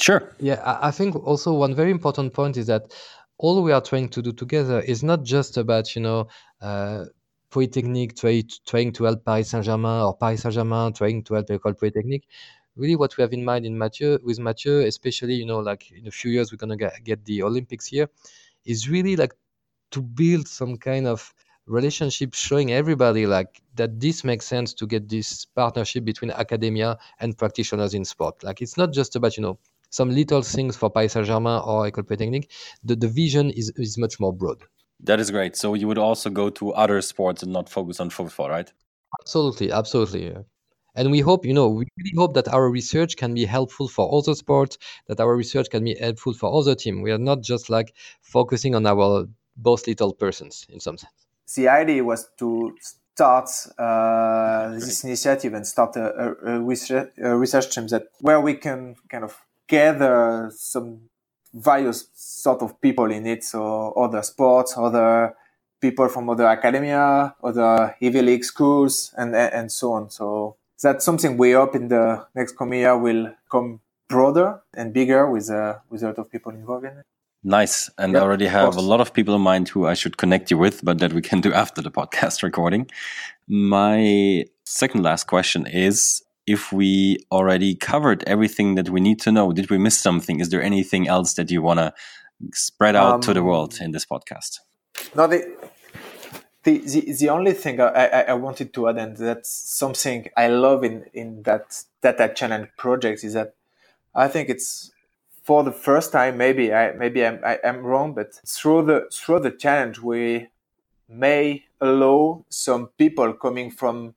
Sure. 0.00 0.34
Yeah, 0.40 0.60
I, 0.82 0.90
think 0.90 1.14
also 1.14 1.52
one 1.52 1.72
very 1.72 1.92
important 1.92 2.32
point 2.32 2.56
is 2.56 2.66
that 2.66 2.92
all 3.38 3.62
we 3.62 3.70
are 3.70 3.80
trying 3.80 4.08
to 4.08 4.22
do 4.22 4.32
together 4.32 4.80
is 4.80 5.04
not 5.04 5.22
just 5.22 5.56
about 5.56 5.94
you 5.94 6.02
know. 6.02 6.28
Uh, 6.60 7.04
Polytechnique 7.50 8.16
try, 8.16 8.42
trying 8.66 8.92
to 8.94 9.04
help 9.04 9.24
Paris 9.24 9.50
Saint 9.50 9.64
Germain 9.64 10.02
or 10.02 10.16
Paris 10.16 10.42
Saint 10.42 10.52
Germain 10.52 10.92
trying 10.92 11.22
to 11.22 11.34
help 11.34 11.46
École 11.46 11.78
Polytechnique 11.78 12.26
really 12.76 12.96
what 12.96 13.16
we 13.16 13.22
have 13.22 13.32
in 13.32 13.44
mind 13.44 13.66
in 13.66 13.78
Mathieu 13.78 14.18
with 14.22 14.38
Mathieu, 14.38 14.80
especially 14.80 15.34
you 15.34 15.46
know 15.46 15.58
like 15.58 15.90
in 15.92 16.06
a 16.06 16.10
few 16.10 16.30
years 16.30 16.52
we're 16.52 16.58
gonna 16.58 16.76
get, 16.76 17.02
get 17.04 17.24
the 17.24 17.42
Olympics 17.42 17.86
here, 17.86 18.08
is 18.64 18.88
really 18.88 19.16
like 19.16 19.34
to 19.90 20.02
build 20.02 20.48
some 20.48 20.76
kind 20.76 21.06
of 21.06 21.32
relationship 21.66 22.34
showing 22.34 22.72
everybody 22.72 23.26
like 23.26 23.62
that 23.74 23.98
this 23.98 24.22
makes 24.24 24.46
sense 24.46 24.74
to 24.74 24.86
get 24.86 25.08
this 25.08 25.46
partnership 25.46 26.04
between 26.04 26.30
academia 26.30 26.98
and 27.20 27.38
practitioners 27.38 27.94
in 27.94 28.04
sport. 28.04 28.42
Like 28.42 28.60
it's 28.60 28.76
not 28.76 28.92
just 28.92 29.16
about 29.16 29.36
you 29.36 29.42
know 29.42 29.58
some 29.90 30.10
little 30.10 30.42
things 30.42 30.76
for 30.76 30.90
Paris 30.90 31.12
Saint 31.12 31.26
Germain 31.26 31.62
or 31.64 31.88
École 31.90 32.06
Polytechnique. 32.06 32.50
The 32.82 32.96
the 32.96 33.08
vision 33.08 33.50
is 33.50 33.72
is 33.76 33.96
much 33.98 34.20
more 34.20 34.32
broad. 34.32 34.58
That 35.00 35.20
is 35.20 35.30
great. 35.30 35.56
So 35.56 35.74
you 35.74 35.86
would 35.88 35.98
also 35.98 36.30
go 36.30 36.50
to 36.50 36.72
other 36.72 37.00
sports 37.00 37.42
and 37.42 37.52
not 37.52 37.68
focus 37.68 38.00
on 38.00 38.10
football, 38.10 38.48
right? 38.48 38.72
Absolutely, 39.20 39.70
absolutely. 39.70 40.34
And 40.96 41.10
we 41.10 41.20
hope 41.20 41.44
you 41.44 41.52
know 41.52 41.68
we 41.68 41.86
really 41.98 42.16
hope 42.16 42.34
that 42.34 42.48
our 42.48 42.70
research 42.70 43.16
can 43.16 43.34
be 43.34 43.44
helpful 43.44 43.88
for 43.88 44.04
other 44.16 44.34
sports 44.34 44.78
that 45.08 45.20
our 45.20 45.34
research 45.36 45.68
can 45.70 45.84
be 45.84 45.94
helpful 45.94 46.34
for 46.34 46.54
other 46.54 46.74
teams 46.74 47.02
we 47.02 47.10
are 47.10 47.18
not 47.18 47.40
just 47.42 47.68
like 47.68 47.94
focusing 48.22 48.74
on 48.74 48.86
our 48.86 49.26
both 49.56 49.86
little 49.86 50.12
persons 50.12 50.66
in 50.68 50.80
some 50.80 50.98
sense. 50.98 51.26
The 51.54 51.68
idea 51.68 52.02
was 52.02 52.28
to 52.38 52.74
start 53.14 53.48
uh, 53.78 54.70
this 54.70 55.04
initiative 55.04 55.54
and 55.54 55.66
start 55.66 55.96
a, 55.96 56.06
a, 56.06 56.54
a, 56.54 56.60
research, 56.60 57.12
a 57.18 57.36
research 57.36 57.74
team 57.74 57.86
that 57.88 58.08
where 58.20 58.40
we 58.40 58.54
can 58.54 58.96
kind 59.08 59.24
of 59.24 59.40
gather 59.66 60.50
some 60.54 61.00
various 61.52 62.08
sort 62.14 62.62
of 62.62 62.80
people 62.80 63.10
in 63.10 63.26
it. 63.26 63.44
So 63.44 63.92
other 63.92 64.22
sports 64.22 64.74
other 64.76 65.34
people 65.80 66.08
from 66.08 66.30
other 66.30 66.46
academia 66.46 67.34
other 67.42 67.94
ivy 68.02 68.22
league 68.22 68.44
schools 68.44 69.14
and 69.16 69.36
and 69.36 69.70
so 69.70 69.92
on. 69.92 70.10
So 70.10 70.56
that's 70.82 71.04
something 71.04 71.36
we 71.36 71.52
hope 71.52 71.74
in 71.74 71.88
the 71.88 72.26
next 72.34 72.56
coming 72.56 72.80
year 72.80 72.96
will 72.98 73.32
come 73.50 73.80
broader 74.08 74.62
and 74.74 74.92
bigger 74.92 75.30
with 75.30 75.50
uh, 75.50 75.76
with 75.90 76.02
a 76.02 76.06
lot 76.06 76.18
of 76.18 76.30
people 76.30 76.52
involved 76.52 76.84
in 76.84 76.98
it. 76.98 77.06
Nice. 77.44 77.90
And 77.98 78.14
yep, 78.14 78.22
I 78.22 78.24
already 78.24 78.46
have 78.46 78.74
a 78.74 78.80
lot 78.80 79.02
of 79.02 79.12
people 79.12 79.34
in 79.34 79.42
mind 79.42 79.68
who 79.68 79.86
I 79.86 79.92
should 79.92 80.16
connect 80.16 80.50
you 80.50 80.56
with, 80.56 80.82
but 80.82 80.98
that 80.98 81.12
we 81.12 81.20
can 81.20 81.42
do 81.42 81.52
after 81.62 81.82
the 81.82 81.90
podcast 81.90 82.42
recording. 82.42 82.90
My 83.46 84.46
second 84.64 85.02
last 85.02 85.26
question 85.26 85.66
is 85.66 86.22
if 86.46 86.72
we 86.72 87.18
already 87.30 87.74
covered 87.74 88.24
everything 88.26 88.76
that 88.76 88.88
we 88.88 89.00
need 89.00 89.20
to 89.20 89.32
know, 89.32 89.52
did 89.52 89.70
we 89.70 89.78
miss 89.78 89.98
something? 89.98 90.40
Is 90.40 90.48
there 90.48 90.62
anything 90.62 91.06
else 91.06 91.34
that 91.34 91.50
you 91.50 91.60
want 91.60 91.80
to 91.80 91.92
spread 92.52 92.96
out 92.96 93.14
um, 93.14 93.20
to 93.22 93.34
the 93.34 93.40
um, 93.40 93.46
world 93.46 93.78
in 93.80 93.92
this 93.92 94.06
podcast? 94.06 94.60
No, 95.14 95.26
the, 96.64 96.78
the, 96.78 97.12
the, 97.12 97.28
only 97.28 97.52
thing 97.52 97.80
I, 97.80 97.88
I, 97.88 98.20
I, 98.22 98.34
wanted 98.34 98.72
to 98.74 98.88
add, 98.88 98.98
and 98.98 99.16
that's 99.16 99.50
something 99.50 100.28
I 100.36 100.48
love 100.48 100.82
in, 100.82 101.04
in 101.12 101.42
that 101.42 101.84
data 102.02 102.32
challenge 102.34 102.68
project, 102.76 103.22
is 103.22 103.34
that 103.34 103.54
I 104.14 104.28
think 104.28 104.48
it's 104.48 104.90
for 105.42 105.62
the 105.62 105.72
first 105.72 106.10
time, 106.10 106.38
maybe 106.38 106.72
I 106.72 106.92
maybe 106.92 107.24
I'm 107.24 107.38
I, 107.44 107.58
am 107.62 107.82
wrong, 107.82 108.14
but 108.14 108.34
through 108.46 108.86
the 108.86 109.08
through 109.12 109.40
the 109.40 109.50
challenge, 109.50 110.00
we 110.00 110.48
may 111.08 111.64
allow 111.80 112.44
some 112.48 112.88
people 112.98 113.34
coming 113.34 113.70
from 113.70 114.14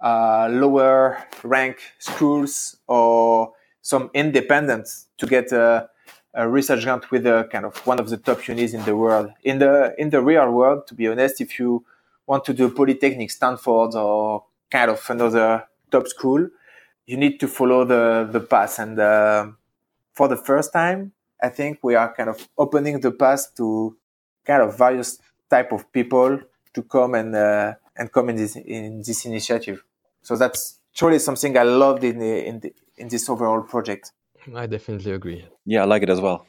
uh, 0.00 0.48
lower 0.50 1.26
rank 1.42 1.78
schools 1.98 2.76
or 2.86 3.52
some 3.82 4.10
independents 4.14 5.06
to 5.18 5.26
get 5.26 5.50
a, 5.50 5.88
a 6.38 6.48
research 6.48 6.84
grant 6.84 7.10
with 7.10 7.26
a 7.26 7.48
kind 7.50 7.64
of 7.64 7.74
one 7.86 7.98
of 7.98 8.08
the 8.08 8.16
top 8.16 8.46
unis 8.46 8.72
in 8.72 8.84
the 8.84 8.94
world. 8.94 9.28
In 9.42 9.58
the 9.58 9.94
in 9.98 10.10
the 10.10 10.22
real 10.22 10.50
world, 10.50 10.86
to 10.86 10.94
be 10.94 11.08
honest, 11.08 11.40
if 11.40 11.58
you 11.58 11.84
want 12.26 12.44
to 12.44 12.54
do 12.54 12.70
Polytechnic, 12.70 13.30
Stanford, 13.30 13.94
or 13.94 14.44
kind 14.70 14.90
of 14.90 15.00
another 15.10 15.66
top 15.90 16.06
school, 16.06 16.48
you 17.06 17.16
need 17.16 17.40
to 17.40 17.48
follow 17.48 17.84
the 17.84 18.28
the 18.30 18.40
path. 18.40 18.78
And 18.78 18.98
uh, 18.98 19.48
for 20.14 20.28
the 20.28 20.36
first 20.36 20.72
time, 20.72 21.12
I 21.42 21.48
think 21.48 21.80
we 21.82 21.96
are 21.96 22.14
kind 22.14 22.28
of 22.28 22.48
opening 22.56 23.00
the 23.00 23.10
path 23.10 23.54
to 23.56 23.96
kind 24.44 24.62
of 24.62 24.78
various 24.78 25.18
type 25.50 25.72
of 25.72 25.90
people 25.92 26.40
to 26.74 26.82
come 26.82 27.14
and 27.14 27.34
uh, 27.34 27.74
and 27.96 28.12
come 28.12 28.30
in 28.30 28.36
this 28.36 28.54
in 28.56 29.02
this 29.02 29.26
initiative. 29.26 29.82
So 30.22 30.36
that's 30.36 30.78
truly 30.94 31.18
something 31.18 31.56
I 31.56 31.62
loved 31.62 32.04
in 32.04 32.18
the, 32.18 32.46
in 32.46 32.60
the, 32.60 32.72
in 32.96 33.08
this 33.08 33.28
overall 33.28 33.62
project. 33.62 34.12
I 34.54 34.66
definitely 34.66 35.12
agree. 35.12 35.44
Yeah, 35.64 35.82
I 35.82 35.84
like 35.84 36.02
it 36.02 36.10
as 36.10 36.20
well. 36.20 36.46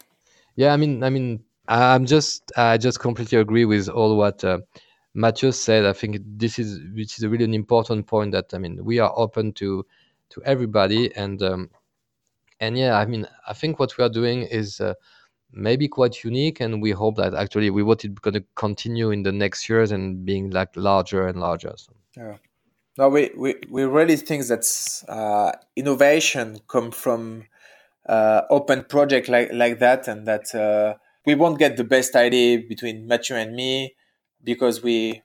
Yeah, 0.55 0.73
I 0.73 0.77
mean, 0.77 1.03
I 1.03 1.09
mean, 1.09 1.43
I'm 1.67 2.05
just 2.05 2.51
I 2.57 2.77
just 2.77 2.99
completely 2.99 3.39
agree 3.39 3.65
with 3.65 3.89
all 3.89 4.17
what. 4.17 4.43
Uh, 4.43 4.59
Mathieu 5.15 5.51
said, 5.51 5.85
I 5.85 5.93
think 5.93 6.19
this 6.23 6.59
is 6.59 6.79
which 6.93 7.17
is 7.17 7.23
a 7.23 7.29
really 7.29 7.43
an 7.43 7.53
important 7.53 8.05
point 8.07 8.31
that 8.31 8.53
I 8.53 8.59
mean 8.59 8.83
we 8.85 8.99
are 8.99 9.11
open 9.15 9.53
to 9.53 9.85
to 10.29 10.43
everybody 10.43 11.13
and 11.15 11.41
um, 11.41 11.69
and 12.59 12.77
yeah, 12.77 12.97
I 12.97 13.05
mean 13.05 13.27
I 13.47 13.53
think 13.53 13.79
what 13.79 13.97
we 13.97 14.03
are 14.03 14.09
doing 14.09 14.43
is 14.43 14.79
uh, 14.79 14.93
maybe 15.51 15.87
quite 15.87 16.23
unique 16.23 16.59
and 16.59 16.81
we 16.81 16.91
hope 16.91 17.15
that 17.17 17.33
actually 17.33 17.69
we 17.69 17.83
want 17.83 18.05
it 18.05 18.21
going 18.21 18.35
to 18.35 18.43
continue 18.55 19.11
in 19.11 19.23
the 19.23 19.31
next 19.31 19.67
years 19.67 19.91
and 19.91 20.23
being 20.25 20.51
like 20.51 20.69
larger 20.75 21.27
and 21.27 21.39
larger. 21.39 21.73
So. 21.75 21.93
Yeah. 22.15 22.37
No, 22.97 23.07
we, 23.09 23.31
we, 23.35 23.55
we 23.69 23.83
really 23.83 24.17
think 24.17 24.45
that 24.47 24.65
uh, 25.07 25.53
innovation 25.75 26.59
come 26.67 26.91
from 26.91 27.43
uh, 27.43 27.58
open 28.49 28.83
project 28.85 29.29
like, 29.29 29.49
like 29.53 29.79
that 29.79 30.07
and 30.07 30.27
that 30.27 30.53
uh, 30.55 30.95
we 31.25 31.35
won't 31.35 31.59
get 31.59 31.77
the 31.77 31.83
best 31.83 32.15
idea 32.15 32.59
between 32.67 33.07
Mathieu 33.07 33.35
and 33.35 33.55
me 33.55 33.95
because 34.43 34.81
we, 34.81 35.21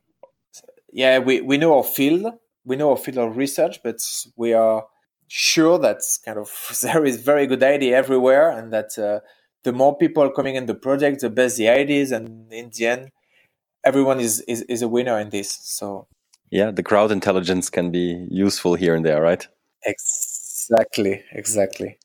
yeah, 0.92 1.18
we, 1.18 1.40
we 1.40 1.57
know 1.57 1.77
our 1.77 1.85
field, 1.85 2.33
we 2.64 2.77
know 2.77 2.90
our 2.90 2.97
field 2.97 3.18
of 3.18 3.37
research, 3.37 3.81
but 3.83 3.97
we 4.37 4.53
are 4.53 4.85
sure 5.29 5.79
that 5.79 6.01
kind 6.25 6.38
of 6.38 6.51
there 6.83 7.05
is 7.05 7.23
very 7.23 7.47
good 7.47 7.62
idea 7.62 7.97
everywhere, 7.97 8.51
and 8.51 8.73
that 8.73 8.99
uh, 8.99 9.20
the 9.62 9.73
more 9.73 9.97
people 9.97 10.31
coming 10.31 10.57
in 10.57 10.66
the 10.66 10.75
project, 10.75 11.20
the 11.20 11.31
best 11.31 11.57
the 11.57 11.68
ideas, 11.68 12.12
and 12.12 12.53
in 12.53 12.70
the 12.77 12.87
end, 12.87 13.11
everyone 13.85 14.20
is, 14.20 14.40
is, 14.42 14.62
is 14.62 14.83
a 14.83 14.88
winner 14.88 15.18
in 15.18 15.31
this. 15.31 15.59
So 15.62 16.07
yeah, 16.51 16.70
the 16.70 16.83
crowd 16.83 17.11
intelligence 17.11 17.70
can 17.70 17.90
be 17.90 18.27
useful 18.31 18.75
here 18.75 18.94
and 18.94 19.05
there, 19.05 19.20
right? 19.20 19.47
Exactly, 19.85 21.23
exactly. 21.33 21.99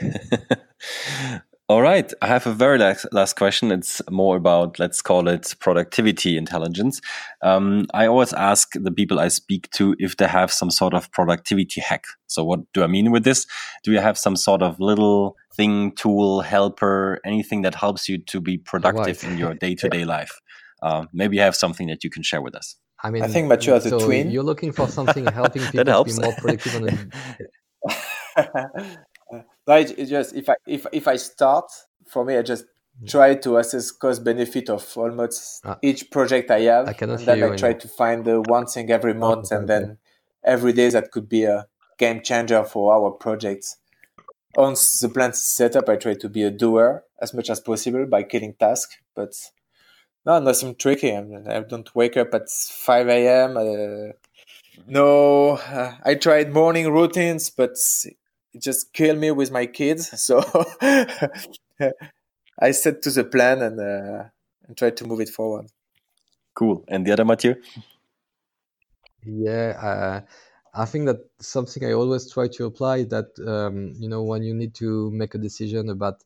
All 1.68 1.82
right. 1.82 2.12
I 2.22 2.28
have 2.28 2.46
a 2.46 2.52
very 2.52 2.78
last, 2.78 3.06
last 3.10 3.34
question. 3.34 3.72
It's 3.72 4.00
more 4.08 4.36
about, 4.36 4.78
let's 4.78 5.02
call 5.02 5.26
it 5.26 5.52
productivity 5.58 6.36
intelligence. 6.36 7.00
Um, 7.42 7.86
I 7.92 8.06
always 8.06 8.32
ask 8.32 8.70
the 8.74 8.92
people 8.92 9.18
I 9.18 9.26
speak 9.26 9.68
to 9.72 9.96
if 9.98 10.16
they 10.16 10.28
have 10.28 10.52
some 10.52 10.70
sort 10.70 10.94
of 10.94 11.10
productivity 11.10 11.80
hack. 11.80 12.04
So, 12.28 12.44
what 12.44 12.60
do 12.72 12.84
I 12.84 12.86
mean 12.86 13.10
with 13.10 13.24
this? 13.24 13.48
Do 13.82 13.90
you 13.90 13.98
have 13.98 14.16
some 14.16 14.36
sort 14.36 14.62
of 14.62 14.78
little 14.78 15.34
thing, 15.56 15.90
tool, 15.92 16.42
helper, 16.42 17.18
anything 17.24 17.62
that 17.62 17.74
helps 17.74 18.08
you 18.08 18.18
to 18.18 18.40
be 18.40 18.58
productive 18.58 19.24
in 19.24 19.36
your 19.36 19.54
day 19.54 19.74
to 19.74 19.88
day 19.88 20.04
life? 20.04 20.40
Uh, 20.82 21.06
maybe 21.12 21.34
you 21.34 21.42
have 21.42 21.56
something 21.56 21.88
that 21.88 22.04
you 22.04 22.10
can 22.10 22.22
share 22.22 22.42
with 22.42 22.54
us. 22.54 22.76
I 23.02 23.10
mean, 23.10 23.24
I 23.24 23.26
think 23.26 23.48
Mathieu 23.48 23.74
has 23.74 23.88
so 23.88 23.96
a 23.96 24.00
twin. 24.00 24.30
You're 24.30 24.44
looking 24.44 24.70
for 24.70 24.86
something 24.86 25.26
helping 25.26 25.62
people 25.72 26.04
be 26.04 26.12
more 26.12 26.32
productive. 26.34 27.08
Right, 29.66 29.90
it's 29.98 30.10
just 30.10 30.34
if 30.34 30.48
I 30.48 30.54
if 30.66 30.86
if 30.92 31.08
I 31.08 31.16
start 31.16 31.70
for 32.06 32.24
me, 32.24 32.36
I 32.36 32.42
just 32.42 32.64
try 33.06 33.34
to 33.34 33.58
assess 33.58 33.90
cost 33.90 34.24
benefit 34.24 34.70
of 34.70 34.96
almost 34.96 35.60
ah. 35.64 35.78
each 35.82 36.10
project 36.10 36.50
I 36.50 36.60
have, 36.60 36.88
I 36.88 36.94
and 37.00 37.18
then 37.18 37.52
I 37.52 37.56
try 37.56 37.72
to 37.72 37.88
find 37.88 38.24
the 38.24 38.40
one 38.42 38.66
thing 38.66 38.90
every 38.90 39.12
oh, 39.12 39.18
month, 39.18 39.48
oh, 39.50 39.56
and 39.56 39.68
then 39.68 39.98
every 40.44 40.72
day 40.72 40.88
that 40.90 41.10
could 41.10 41.28
be 41.28 41.44
a 41.44 41.66
game 41.98 42.22
changer 42.22 42.62
for 42.64 42.94
our 42.94 43.10
projects. 43.10 43.78
Once 44.56 45.00
the 45.00 45.08
plant 45.08 45.34
is 45.34 45.42
set 45.42 45.76
up, 45.76 45.88
I 45.88 45.96
try 45.96 46.14
to 46.14 46.28
be 46.28 46.42
a 46.42 46.50
doer 46.50 47.04
as 47.20 47.34
much 47.34 47.50
as 47.50 47.60
possible 47.60 48.06
by 48.06 48.22
killing 48.22 48.54
tasks, 48.54 48.96
but 49.14 49.34
no, 50.24 50.38
nothing 50.38 50.74
tricky. 50.74 51.14
I, 51.14 51.22
mean, 51.22 51.46
I 51.48 51.60
don't 51.60 51.94
wake 51.94 52.16
up 52.16 52.34
at 52.34 52.48
5 52.48 53.08
a.m. 53.08 53.56
Uh, 53.56 54.12
No, 54.86 55.56
uh, 55.56 55.94
I 56.04 56.14
tried 56.14 56.52
morning 56.52 56.92
routines, 56.92 57.50
but 57.50 57.76
just 58.60 58.92
kill 58.92 59.16
me 59.16 59.30
with 59.30 59.50
my 59.50 59.66
kids. 59.66 60.10
So 60.26 60.40
I 62.58 62.70
set 62.70 63.02
to 63.02 63.10
the 63.10 63.24
plan 63.24 63.62
and 63.62 63.80
uh, 63.80 64.24
and 64.66 64.76
try 64.76 64.90
to 64.90 65.06
move 65.06 65.20
it 65.20 65.28
forward. 65.28 65.66
Cool. 66.54 66.84
And 66.88 67.06
the 67.06 67.12
other 67.12 67.24
Mathieu? 67.24 67.54
Yeah, 69.24 69.78
uh, 69.80 70.20
I 70.74 70.84
think 70.86 71.06
that 71.06 71.18
something 71.40 71.84
I 71.84 71.92
always 71.92 72.30
try 72.32 72.48
to 72.48 72.64
apply 72.66 73.04
that 73.04 73.38
um, 73.46 73.94
you 73.98 74.08
know 74.08 74.22
when 74.22 74.42
you 74.42 74.54
need 74.54 74.74
to 74.76 75.10
make 75.10 75.34
a 75.34 75.38
decision 75.38 75.90
about 75.90 76.22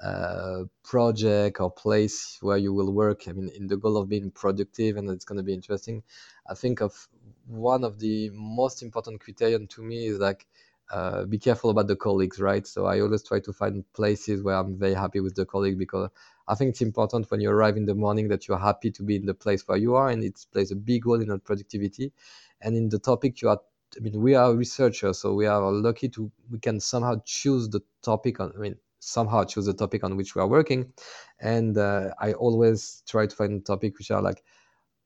a 0.00 0.06
uh, 0.06 0.64
project 0.82 1.60
or 1.60 1.70
place 1.70 2.38
where 2.40 2.56
you 2.56 2.72
will 2.72 2.92
work. 2.92 3.28
I 3.28 3.32
mean, 3.32 3.50
in 3.54 3.68
the 3.68 3.76
goal 3.76 3.96
of 3.96 4.08
being 4.08 4.32
productive 4.32 4.96
and 4.96 5.08
it's 5.08 5.24
going 5.24 5.36
to 5.36 5.44
be 5.44 5.54
interesting. 5.54 6.02
I 6.44 6.54
think 6.54 6.80
of 6.80 7.08
one 7.46 7.84
of 7.84 8.00
the 8.00 8.30
most 8.30 8.82
important 8.82 9.20
criterion 9.20 9.68
to 9.68 9.82
me 9.82 10.06
is 10.06 10.18
like 10.18 10.46
uh, 10.92 11.24
be 11.24 11.38
careful 11.38 11.70
about 11.70 11.86
the 11.86 11.96
colleagues, 11.96 12.38
right? 12.38 12.66
So 12.66 12.86
I 12.86 13.00
always 13.00 13.22
try 13.22 13.40
to 13.40 13.52
find 13.52 13.84
places 13.94 14.42
where 14.42 14.56
I'm 14.56 14.78
very 14.78 14.94
happy 14.94 15.20
with 15.20 15.34
the 15.34 15.46
colleague 15.46 15.78
because 15.78 16.10
I 16.46 16.54
think 16.54 16.70
it's 16.70 16.82
important 16.82 17.30
when 17.30 17.40
you 17.40 17.50
arrive 17.50 17.76
in 17.76 17.86
the 17.86 17.94
morning 17.94 18.28
that 18.28 18.46
you're 18.46 18.58
happy 18.58 18.90
to 18.92 19.02
be 19.02 19.16
in 19.16 19.26
the 19.26 19.34
place 19.34 19.66
where 19.66 19.78
you 19.78 19.94
are, 19.94 20.10
and 20.10 20.22
it 20.22 20.44
plays 20.52 20.70
a 20.70 20.76
big 20.76 21.06
role 21.06 21.20
in 21.20 21.30
our 21.30 21.38
productivity. 21.38 22.12
And 22.60 22.76
in 22.76 22.88
the 22.90 22.98
topic 22.98 23.40
you 23.40 23.48
are, 23.48 23.60
I 23.96 24.00
mean, 24.00 24.20
we 24.20 24.34
are 24.34 24.54
researchers, 24.54 25.18
so 25.18 25.34
we 25.34 25.46
are 25.46 25.72
lucky 25.72 26.08
to 26.10 26.30
we 26.50 26.58
can 26.58 26.78
somehow 26.80 27.22
choose 27.24 27.68
the 27.68 27.80
topic. 28.02 28.40
On, 28.40 28.52
I 28.54 28.58
mean, 28.60 28.76
somehow 28.98 29.44
choose 29.44 29.66
the 29.66 29.74
topic 29.74 30.04
on 30.04 30.16
which 30.16 30.34
we 30.34 30.42
are 30.42 30.48
working, 30.48 30.92
and 31.40 31.76
uh, 31.78 32.10
I 32.20 32.34
always 32.34 33.02
try 33.08 33.26
to 33.26 33.34
find 33.34 33.64
topics 33.64 33.98
which 33.98 34.10
are 34.10 34.22
like 34.22 34.42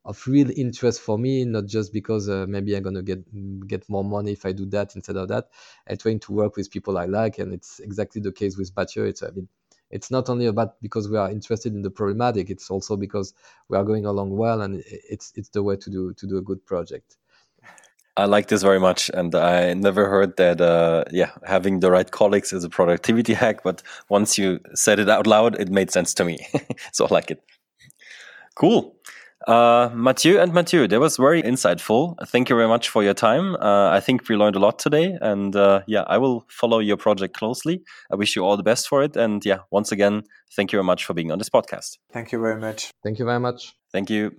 of 0.07 0.25
real 0.27 0.51
interest 0.57 1.01
for 1.01 1.19
me, 1.19 1.45
not 1.45 1.67
just 1.67 1.93
because 1.93 2.29
uh, 2.29 2.47
maybe 2.49 2.75
I'm 2.77 2.83
gonna 2.83 3.03
get 3.03 3.21
get 3.67 3.89
more 3.91 4.05
money 4.05 4.33
if 4.33 4.47
I 4.47 4.53
do 4.53 4.65
that 4.67 4.95
instead 4.95 5.17
of 5.17 5.29
that. 5.29 5.49
I'm 5.89 5.97
trying 5.99 6.21
to 6.21 6.33
work 6.33 6.57
with 6.57 6.71
people 6.71 6.97
I 6.97 7.07
like, 7.07 7.39
and 7.39 7.53
it's 7.53 7.81
exactly 7.81 8.23
the 8.23 8.33
case 8.33 8.57
with 8.57 8.71
Mathieu. 8.77 9.05
It's 9.05 9.23
I 9.23 9.31
mean, 9.31 9.49
it's 9.91 10.11
not 10.11 10.29
only 10.31 10.47
about 10.47 10.81
because 10.81 11.09
we 11.09 11.19
are 11.19 11.31
interested 11.31 11.75
in 11.75 11.83
the 11.83 11.91
problematic; 11.91 12.51
it's 12.51 12.71
also 12.71 12.97
because 12.97 13.35
we 13.69 13.77
are 13.77 13.85
going 13.85 14.07
along 14.07 14.31
well, 14.31 14.63
and 14.63 14.83
it's 14.87 15.33
it's 15.35 15.49
the 15.51 15.63
way 15.63 15.77
to 15.77 15.91
do 15.91 16.15
to 16.15 16.27
do 16.27 16.39
a 16.39 16.43
good 16.43 16.65
project. 16.65 17.17
I 18.19 18.25
like 18.25 18.47
this 18.47 18.63
very 18.63 18.81
much, 18.81 19.11
and 19.13 19.35
I 19.35 19.75
never 19.75 20.09
heard 20.09 20.37
that. 20.37 20.61
Uh, 20.61 21.05
yeah, 21.11 21.33
having 21.45 21.81
the 21.81 21.91
right 21.91 22.11
colleagues 22.11 22.53
is 22.53 22.63
a 22.63 22.71
productivity 22.71 23.35
hack, 23.43 23.65
but 23.65 23.83
once 24.09 24.39
you 24.39 24.61
said 24.75 25.01
it 25.01 25.11
out 25.11 25.27
loud, 25.27 25.61
it 25.61 25.69
made 25.69 25.91
sense 25.91 26.15
to 26.15 26.25
me. 26.25 26.39
so 26.93 27.07
I 27.07 27.09
like 27.13 27.33
it. 27.33 27.43
Cool. 28.55 28.97
Uh, 29.47 29.91
Mathieu 29.95 30.41
and 30.41 30.53
Mathieu, 30.53 30.89
that 30.89 30.99
was 30.99 31.17
very 31.17 31.41
insightful. 31.43 32.17
Thank 32.27 32.51
you 32.51 32.57
very 32.57 32.67
much 32.67 32.89
for 32.89 33.05
your 33.05 33.15
time. 33.15 33.55
Uh, 33.57 33.91
I 33.91 34.01
think 34.01 34.29
we 34.29 34.35
learned 34.35 34.57
a 34.57 34.59
lot 34.59 34.79
today, 34.79 35.17
and 35.21 35.55
uh, 35.55 35.83
yeah, 35.87 36.05
I 36.09 36.19
will 36.19 36.45
follow 36.49 36.81
your 36.81 36.97
project 36.97 37.37
closely. 37.37 37.83
I 38.11 38.17
wish 38.17 38.35
you 38.35 38.45
all 38.45 38.57
the 38.57 38.65
best 38.65 38.89
for 38.89 39.05
it, 39.05 39.17
and 39.17 39.45
yeah, 39.45 39.59
once 39.71 39.93
again, 39.93 40.25
thank 40.57 40.73
you 40.73 40.79
very 40.79 40.85
much 40.85 41.05
for 41.05 41.15
being 41.15 41.31
on 41.31 41.39
this 41.39 41.49
podcast. 41.49 41.99
Thank 42.13 42.33
you 42.33 42.41
very 42.41 42.61
much. 42.61 42.91
Thank 43.05 43.21
you 43.21 43.25
very 43.25 43.41
much. 43.41 43.75
Thank 43.93 44.11
you. 44.11 44.33